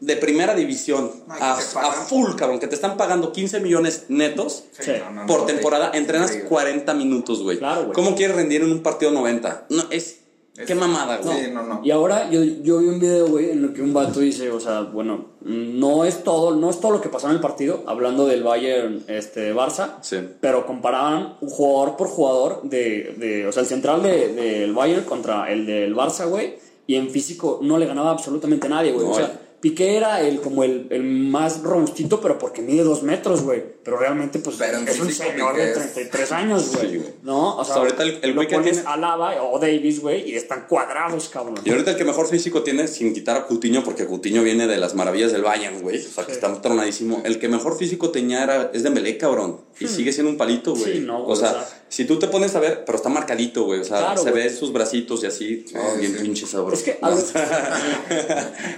[0.00, 1.56] de primera división Ay, a,
[1.92, 4.92] full, cabrón, que te están pagando 15 millones netos Sí.
[5.26, 6.48] por temporada, entrenas increíble.
[6.48, 7.58] 40 minutos, güey?
[7.58, 7.92] Claro, güey.
[7.92, 9.66] ¿Cómo quieres rendir en un partido 90?
[9.68, 10.19] No, es...
[10.56, 11.44] Es- Qué mamada, güey.
[11.44, 11.80] Sí, no, no.
[11.82, 14.60] Y ahora yo, yo vi un video, güey, en el que un vato dice, o
[14.60, 18.26] sea, bueno, no es todo, no es todo lo que pasó en el partido, hablando
[18.26, 20.18] del Bayern, este, Barça, Sí.
[20.40, 25.04] pero comparaban un jugador por jugador de, de o sea, el central de- del Bayern
[25.04, 29.06] contra el del Barça, güey, y en físico no le ganaba absolutamente nadie, güey.
[29.06, 29.40] No, o sea.
[29.60, 33.62] Piqué era el, como el, el más robustito, pero porque mide dos metros, güey.
[33.84, 36.90] Pero realmente, pues, Pero es un señor de es- 33 años, güey.
[36.90, 37.10] Sí, güey.
[37.22, 37.56] ¿No?
[37.58, 40.30] O sea, ahorita el- el lo güey que pones tiene- a Lava o Davis, güey,
[40.30, 41.56] y están cuadrados, cabrón.
[41.64, 44.78] Y ahorita el que mejor físico tiene, sin quitar a Coutinho, porque Coutinho viene de
[44.78, 45.98] las maravillas del Bayern, güey.
[45.98, 46.38] O sea, que Sí.
[46.40, 47.20] está tronadísimo.
[47.26, 49.60] El que mejor físico tenía era, es Dembélé, cabrón.
[49.78, 50.92] Y sigue siendo un palito, güey.
[50.92, 50.96] Hmm.
[50.96, 51.79] Sí, no, güey, o, sea, o sea.
[51.90, 53.80] Si tú te pones a ver, pero está marcadito, güey.
[53.80, 55.64] O sea, Claro, se ve sus bracitos y así.
[55.76, 56.76] oh, bien pinche sabroso.
[56.76, 56.98] Es que,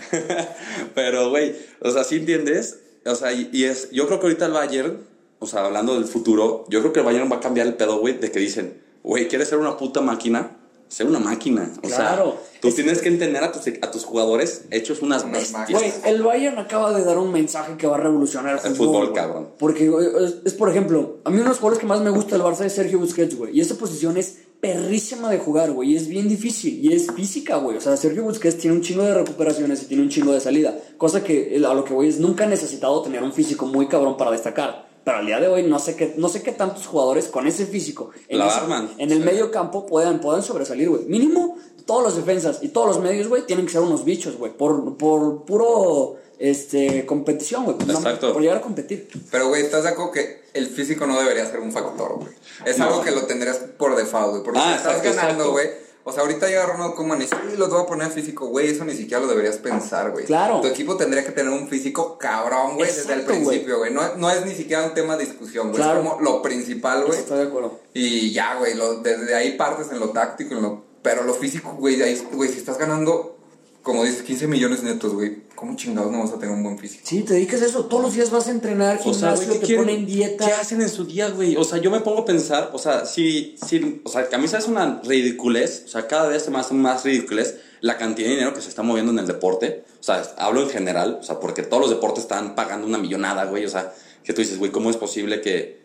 [0.94, 2.78] pero, güey, o sea, ¿sí entiendes?
[3.04, 4.98] O sea, y, y es, yo creo que ahorita el Bayern,
[5.38, 7.98] o sea, hablando del futuro, yo creo que el Bayern va a cambiar el pedo,
[7.98, 10.56] güey, de que dicen, güey, ¿quieres ser una puta máquina?
[10.92, 11.72] Sé una máquina.
[11.78, 12.36] O Claro.
[12.38, 15.58] sea, tú Es- tienes que entender a tus, a tus jugadores hechos unas Unas bestias.
[15.58, 15.80] máquinas.
[15.82, 19.14] Güey, el Bayern acaba de dar un mensaje que va a revolucionar el El fútbol.
[19.14, 19.48] cabrón.
[19.58, 22.36] Porque es, es, por ejemplo, a mí uno de los jugadores que más me gusta
[22.36, 23.56] del Barça es Sergio Busquets, güey.
[23.56, 25.92] Y esa posición es perrísima de jugar, güey.
[25.92, 26.78] Y es bien difícil.
[26.84, 27.78] Y es física, güey.
[27.78, 30.76] O sea, Sergio Busquets tiene un chingo de recuperaciones y tiene un chingo de salida.
[30.98, 34.16] Cosa que a lo que voy es nunca ha necesitado tener un físico muy cabrón
[34.18, 34.91] para destacar.
[35.04, 37.66] Pero al día de hoy no sé qué, no sé qué tantos jugadores con ese
[37.66, 38.90] físico en, La ese- arman.
[38.98, 41.04] en el medio campo puedan, puedan sobresalir, güey.
[41.06, 44.52] Mínimo, todos los defensas y todos los medios, güey, tienen que ser unos bichos, güey.
[44.56, 47.76] Por, por puro este, competición, güey.
[47.86, 48.32] No, Exacto.
[48.32, 49.08] por llegar a competir.
[49.30, 52.28] Pero, güey, ¿estás de acuerdo que el físico no debería ser un factor, güey?
[52.64, 52.84] Es No.
[52.86, 54.42] algo que lo tendrías por default, güey.
[54.44, 55.68] Porque Ah, si estás exacto, ganando, güey.
[56.04, 58.68] O sea, ahorita llega Ronald Koeman y "Uy, los voy a poner físico, güey.
[58.70, 60.24] Eso ni siquiera lo deberías pensar, güey.
[60.24, 60.60] Claro.
[60.60, 63.92] Tu equipo tendría que tener un físico cabrón, güey, desde el principio, güey.
[63.92, 65.76] No, no es ni siquiera un tema de discusión, güey.
[65.82, 66.00] Claro.
[66.02, 67.18] Es como lo principal, güey.
[67.20, 67.78] Estoy de acuerdo.
[67.94, 71.76] Y ya, güey, lo- desde ahí partes en lo táctico, en lo, pero lo físico,
[71.78, 73.38] güey, de ahí, güey, si estás ganando,
[73.82, 77.02] como dices, 15 millones netos, güey, ¿cómo chingados no vas a tener un buen físico?
[77.04, 77.86] Sí, te dedicas a eso.
[77.86, 79.84] Todos los días vas a entrenar, O sea, gimnasio, güey, ¿qué te quieren?
[79.84, 80.46] ponen dieta.
[80.46, 81.56] ¿Qué hacen en su día, güey?
[81.56, 84.38] O sea, yo me pongo a pensar, o sea, si, si, o sea, que a
[84.38, 87.98] mí se hace una ridiculez, o sea, cada vez se me hace más ridiculez la
[87.98, 89.84] cantidad de dinero que se está moviendo en el deporte.
[90.00, 93.44] O sea, hablo en general, o sea, porque todos los deportes están pagando una millonada,
[93.46, 93.64] güey.
[93.64, 95.81] O sea, que tú dices, güey, ¿cómo es posible que,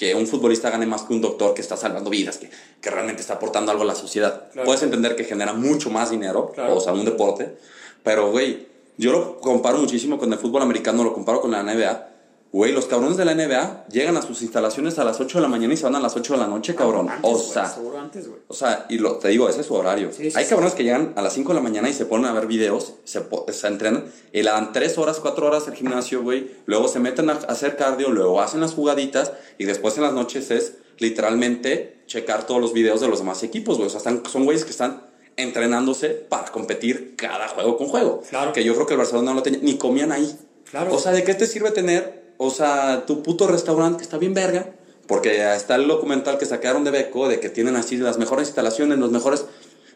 [0.00, 2.48] que un futbolista gane más que un doctor que está salvando vidas, que,
[2.80, 4.48] que realmente está aportando algo a la sociedad?
[4.50, 4.64] Claro.
[4.64, 6.76] Puedes entender que genera mucho más dinero, Claro.
[6.76, 7.58] o sea, un deporte,
[8.02, 12.08] pero, güey, yo lo comparo muchísimo con el fútbol americano, lo comparo con la NBA.
[12.52, 15.48] Güey, los cabrones de la NBA llegan a sus instalaciones a las 8 de la
[15.48, 17.08] mañana y se van a las 8 de la noche, cabrón.
[17.08, 18.40] Antes, o sea, seguro antes, güey.
[18.48, 20.10] o sea, y lo, te digo, ese es su horario.
[20.10, 20.50] Sí, sí, Hay sí.
[20.50, 22.94] cabrones que llegan a las 5 de la mañana y se ponen a ver videos,
[23.04, 23.22] se,
[23.52, 26.50] se entrenan y le dan 3 horas, 4 horas al gimnasio, güey.
[26.66, 30.50] Luego se meten a hacer cardio, luego hacen las jugaditas y después en las noches
[30.50, 33.86] es literalmente checar todos los videos de los demás equipos, güey.
[33.86, 35.02] O sea, están, son güeyes que están
[35.36, 38.22] entrenándose para competir cada juego con juego.
[38.28, 38.52] Claro.
[38.52, 40.36] Que yo creo que el Barcelona no lo tenía, ni comían ahí.
[40.70, 40.94] Claro.
[40.94, 44.32] O sea, ¿de qué te sirve tener, o sea, tu puto restaurante que está bien
[44.32, 44.70] verga?
[45.06, 48.98] Porque está el documental que sacaron de Beco de que tienen así las mejores instalaciones,
[48.98, 49.44] los mejores.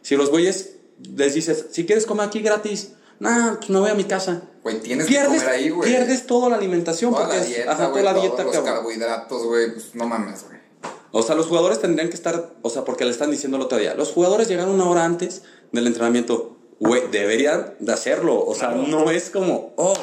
[0.02, 0.74] Si los güeyes
[1.16, 4.42] les dices, si quieres comer aquí gratis, nah, pues me voy a mi casa.
[4.62, 5.88] Güey, tienes Pierdes, que comer ahí, güey.
[5.90, 8.44] pierdes toda la alimentación Toda porque la es- dieta, ajá, güey, toda la todos dieta,
[8.44, 8.74] los cabrón.
[8.74, 10.58] carbohidratos, güey, pues no mames, güey.
[11.12, 13.78] O sea, los jugadores tendrían que estar, o sea, porque le están diciendo el otro
[13.78, 15.42] día, los jugadores llegan una hora antes
[15.72, 16.58] del entrenamiento.
[16.80, 18.44] Güey, deberían de hacerlo.
[18.44, 19.94] O sea, no es como, oh,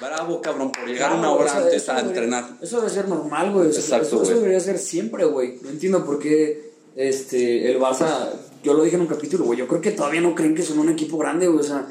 [0.00, 2.48] bravo, cabrón, por llegar Claro, una hora o sea, antes a debería- entrenar.
[2.60, 3.66] Eso debe ser normal, güey.
[3.68, 5.58] Exacto, eso, debería ser siempre, güey.
[5.62, 8.28] No entiendo por qué este, el Barça,
[8.62, 9.58] yo lo dije en un capítulo, güey.
[9.58, 11.60] Yo creo que todavía no creen que son un equipo grande, güey.
[11.60, 11.86] O sea,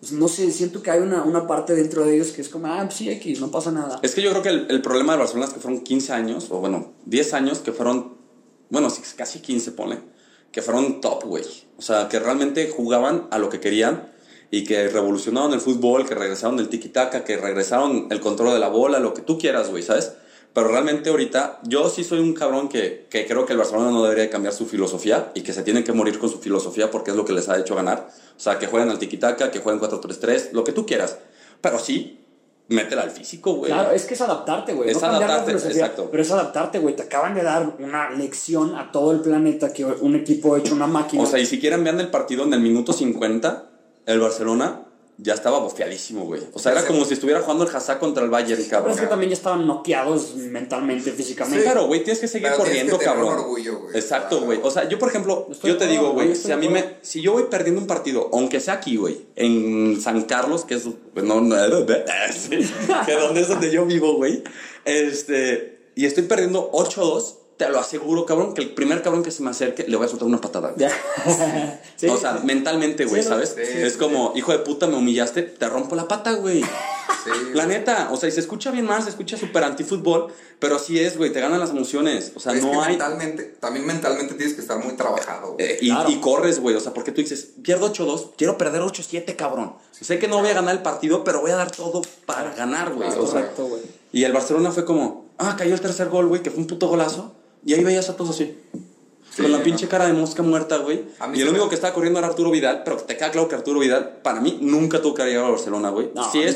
[0.00, 2.66] pues, no sé, siento que hay una, una parte dentro de ellos que es como,
[2.66, 4.00] ah, pues sí, X, no pasa nada.
[4.02, 6.46] Es que yo creo que el, el problema de Barcelona es que fueron 15 años,
[6.50, 8.16] o bueno, 10 años que fueron,
[8.70, 9.98] bueno, casi 15, ponle,
[10.52, 11.44] que fueron top, güey.
[11.76, 14.10] O sea, que realmente jugaban a lo que querían
[14.50, 18.68] y que revolucionaron el fútbol, que regresaron el tiki-taka, que regresaron el control de la
[18.68, 20.14] bola, lo que tú quieras, güey, ¿sabes?
[20.52, 24.02] Pero realmente ahorita, yo sí soy un cabrón que, que creo que el Barcelona no
[24.02, 27.12] debería de cambiar su filosofía y que se tienen que morir con su filosofía porque
[27.12, 28.08] es lo que les ha hecho ganar.
[28.36, 31.18] O sea, que jueguen al tiki-taka, que jueguen 4-3-3, lo que tú quieras.
[31.60, 32.18] Pero sí,
[32.66, 33.70] métela al físico, güey.
[33.70, 34.90] Claro, es que es adaptarte, güey.
[34.90, 36.08] Es no adaptarte, exacto.
[36.10, 36.96] Pero es adaptarte, güey.
[36.96, 40.88] Te acaban de dar una lección a todo el planeta que un equipo hecho una
[40.88, 41.22] máquina.
[41.22, 43.69] O sea, y si quieren vean el partido en el minuto 50,
[44.10, 44.86] el Barcelona
[45.22, 46.40] ya estaba bofeadísimo, güey.
[46.54, 46.86] O sea, era Sí.
[46.86, 48.94] como si estuviera jugando el Hazard contra el Bayern, pero cabrón.
[48.94, 51.62] es que también ya estaban noqueados mentalmente, físicamente.
[51.68, 53.34] Pero, güey, tienes que seguir Pero corriendo, que cabrón.
[53.34, 53.96] orgullo, güey.
[53.96, 54.46] Exacto, Claro.
[54.46, 54.60] güey.
[54.62, 57.20] O sea, yo, por ejemplo, Estoy yo te digo, güey, si a mí me, si
[57.20, 61.26] yo voy perdiendo un partido, aunque sea aquí, güey, en San Carlos, que es, pues,
[61.26, 61.54] no, no,
[62.32, 62.58] sí,
[63.04, 64.42] que donde es donde yo vivo, güey,
[64.86, 69.42] este, y estoy perdiendo 8-2, te lo aseguro, cabrón, que el primer cabrón que se
[69.42, 70.72] me acerque le voy a soltar una patada.
[71.96, 72.46] Sí, o sea, sí.
[72.46, 73.54] mentalmente, güey, Sí, ¿sabes?
[73.58, 76.64] es como, hijo de puta, me humillaste, te rompo la pata, güey.
[77.52, 80.98] La neta, o sea, y se escucha bien mal, se escucha súper antifútbol, pero así
[80.98, 82.32] es, güey, te ganan las emociones.
[82.34, 82.90] O sea, es que no hay.
[82.92, 85.66] mentalmente, también mentalmente tienes que estar muy trabajado, güey.
[85.66, 86.08] Eh, y, Claro.
[86.10, 89.74] y corres, güey, o sea, porque tú dices, pierdo 8-2, quiero perder 8-7, cabrón.
[89.92, 92.94] Sé que no voy a ganar el partido, pero voy a dar todo para ganar,
[92.94, 93.10] güey.
[93.10, 93.82] O sea, Correcto, güey.
[94.12, 96.88] y el Barcelona fue como, ah, cayó el tercer gol, güey, que fue un puto
[96.88, 97.34] golazo.
[97.64, 98.56] Y ahí veías a todos así.
[99.30, 99.64] Sí, con la ¿no?
[99.64, 101.04] pinche cara de mosca muerta, güey.
[101.34, 103.78] Y el único que estaba corriendo era Arturo Vidal, pero te queda claro que Arturo
[103.78, 106.10] Vidal, para mí, nunca tuvo que llegado a Barcelona, güey.
[106.14, 106.48] No, sí, a mí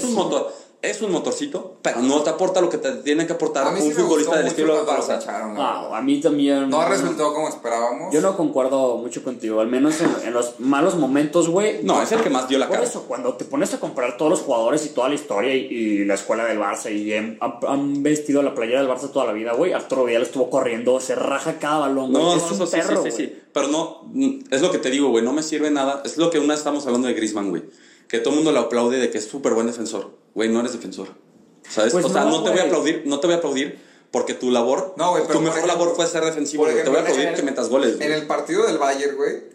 [0.91, 3.67] es un es un motorcito, pero no te aporta lo que te tiene que aportar
[3.73, 5.19] un sí futbolista del estilo de Barça.
[5.49, 5.97] No, verdad.
[5.97, 6.71] a mí también.
[6.71, 8.13] No resultó como esperábamos.
[8.13, 11.83] Yo no concuerdo mucho contigo, al menos en, en los malos momentos, güey.
[11.83, 12.89] No, es el que más dio la Por cara.
[12.89, 16.05] eso, cuando te pones a comparar todos los jugadores y toda la historia y, y
[16.05, 19.73] la escuela del Barça y han, vestido la playera del Barça toda la vida, güey,
[19.73, 22.23] Arturo Vidal estuvo corriendo, se raja cada balón, güey.
[22.23, 23.29] No, es no, un eso sí, perro, sí, sí, güey.
[23.29, 23.43] sí.
[23.53, 24.11] Pero no,
[24.51, 26.03] es lo que te digo, güey, no me sirve nada.
[26.05, 27.63] Es lo que una vez estamos hablando de Griezmann, güey.
[28.09, 30.24] Que todo el mundo le aplaude de que es súper buen defensor.
[30.35, 31.09] Güey, no eres defensor.
[31.69, 31.93] ¿Sabes?
[31.93, 32.61] Pues o sea, no, no, te voy güey.
[32.61, 33.79] a aplaudir, no te voy a aplaudir
[34.11, 36.77] porque tu labor, No, güey, tu mejor ejemplo- labor fue ser defensivo, güey.
[36.77, 38.07] Te voy a ejemplo, aplaudir en que el- metas goles, güey.
[38.07, 39.55] En el partido del Bayern, güey,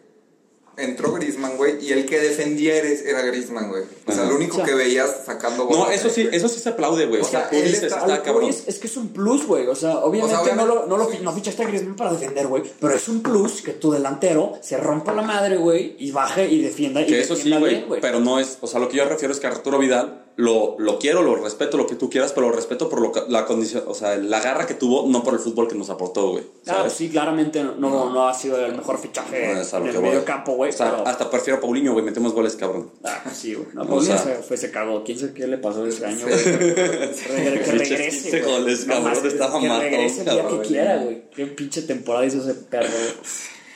[0.77, 3.84] entró Griezmann, güey, y el que defendía eres- era Griezmann, güey.
[4.05, 4.30] O sea, Ajá.
[4.30, 6.36] el único O sea, que veías sacando No, bolas, eso sí, güey.
[6.36, 7.19] eso sí se aplaude, güey.
[7.21, 8.59] O, O sea, sea, tú él dices, está- A lo está que voy cabrón.
[8.61, 9.67] es, es que es un plus, güey.
[9.67, 11.19] O sea, obviamente, O sea, no, lo, no, lo, sí.
[11.21, 12.63] no fichaste a Griezmann para defender, güey.
[12.80, 16.61] Pero es un plus que tu delantero se rompa la madre, güey, y baje y
[16.61, 17.01] defienda.
[17.01, 19.05] y Que eso sí, defienda güey, bien, pero no es, o sea, lo que yo
[19.05, 22.48] refiero es que Arturo Vidal lo, lo quiero, lo respeto, lo que tú quieras, pero
[22.50, 25.40] lo respeto por lo, la condición, o sea, la garra que tuvo, no por el
[25.42, 26.46] fútbol que nos aportó, güey.
[26.66, 26.94] Ah, ¿sabes?
[26.94, 27.74] sí, claramente no,
[28.10, 30.02] no, ha sido el mejor fichaje No, en el voy.
[30.04, 30.70] medio campo, güey.
[30.70, 32.90] O sea, pero- hasta prefiero a Paulinho, güey, metemos goles, cabrón.
[33.04, 33.68] Ah, sí, güey.
[33.74, 35.04] No, O Paulinho sea- se, fue, se cagó.
[35.04, 36.42] ¿Quién sabe qué le pasó ese año, güey?
[36.42, 36.52] Que
[37.72, 37.98] regrese,
[38.32, 38.52] 15 güey.
[38.54, 40.62] goles, cabrón, mames, estaba Que matón, regrese el día cabrón.
[40.62, 41.24] que quiera, güey.
[41.36, 42.88] Qué pinche temporada hizo ese perro,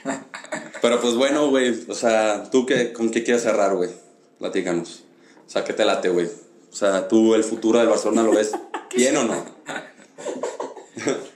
[0.05, 0.18] güey.
[0.82, 3.89] Pero pues bueno, güey, o sea, ¿tú qué, con qué quieres cerrar, güey?
[4.39, 5.03] Platícanos.
[5.45, 6.30] O sea, ¿qué te late, güey?
[6.74, 8.51] O sea, ¿tú el futuro del Barcelona lo ves
[8.95, 9.36] bien o no?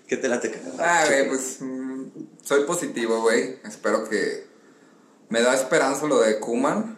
[0.08, 0.60] ¿Qué te late?
[0.80, 2.06] Ah, güey, pues mm,
[2.44, 3.60] soy positivo, güey.
[3.64, 4.48] Espero que
[5.30, 6.98] me da esperanza lo de Kuman.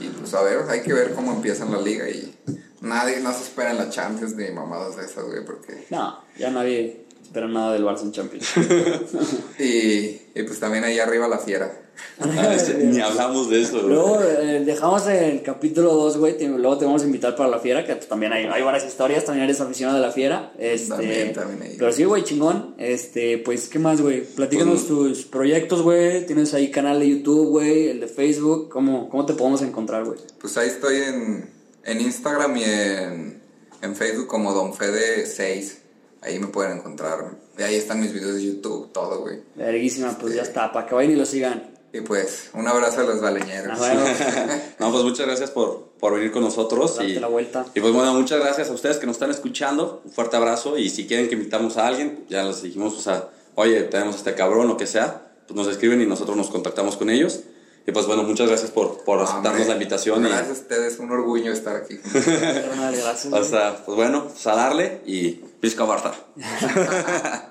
[0.00, 2.36] Y pues a ver, hay que ver cómo empieza en la liga y
[2.80, 5.86] nadie no se espera en la Champions ni mamadas de esas, güey, porque...
[5.90, 8.48] No, ya nadie espera nada del Barça en Champions.
[9.60, 11.79] Y, y pues también ahí arriba la fiera.
[12.22, 13.88] Ah, Ni hablamos de eso, güey.
[13.94, 16.36] Luego eh, dejamos el capítulo 2, güey.
[16.36, 19.24] te- Luego te vamos a invitar para la fiera, que también hay, hay varias historias.
[19.24, 20.52] También eres aficionado de la fiera.
[20.58, 21.76] Este, También, también ahí.
[21.78, 22.74] Pero sí, güey, chingón.
[22.76, 24.22] Este, pues, ¿qué más, güey?
[24.22, 26.26] Platícanos Pues- tus proyectos, güey.
[26.26, 28.68] Tienes ahí canal de YouTube, güey, el de Facebook.
[28.68, 30.18] ¿Cómo, cómo te podemos encontrar, güey?
[30.40, 31.48] Pues ahí estoy en,
[31.84, 33.42] en Instagram y en,
[33.80, 35.74] en Facebook como Don Fede6.
[36.22, 37.30] Ahí me pueden encontrar.
[37.58, 39.38] Y ahí están mis videos de YouTube, todo, güey.
[39.54, 40.70] Verguísima, pues ya está.
[40.70, 41.69] Para que vayan y lo sigan.
[41.92, 43.72] Y pues, un abrazo a los baleñeros.
[43.72, 44.02] Ah, bueno,
[44.78, 46.96] No, pues muchas gracias por, por venir con nosotros.
[46.96, 47.66] darte Y, la vuelta.
[47.74, 50.00] y pues bueno, muchas gracias a ustedes que nos están escuchando.
[50.04, 50.78] Un fuerte abrazo.
[50.78, 54.18] Y si quieren que invitamos a alguien, ya les dijimos, o sea, oye, tenemos a
[54.18, 57.40] este cabrón, lo que sea, pues nos escriben y nosotros nos contactamos con ellos.
[57.86, 60.24] Y Y pues bueno, muchas gracias por, por aceptarnos Hombre, la invitación.
[60.24, 61.98] y- Gracias a ustedes, un orgullo estar aquí.
[62.04, 63.26] Gracias.
[63.32, 65.30] o sea, pues bueno, pues a darle y
[65.60, 66.14] Pisca Barta.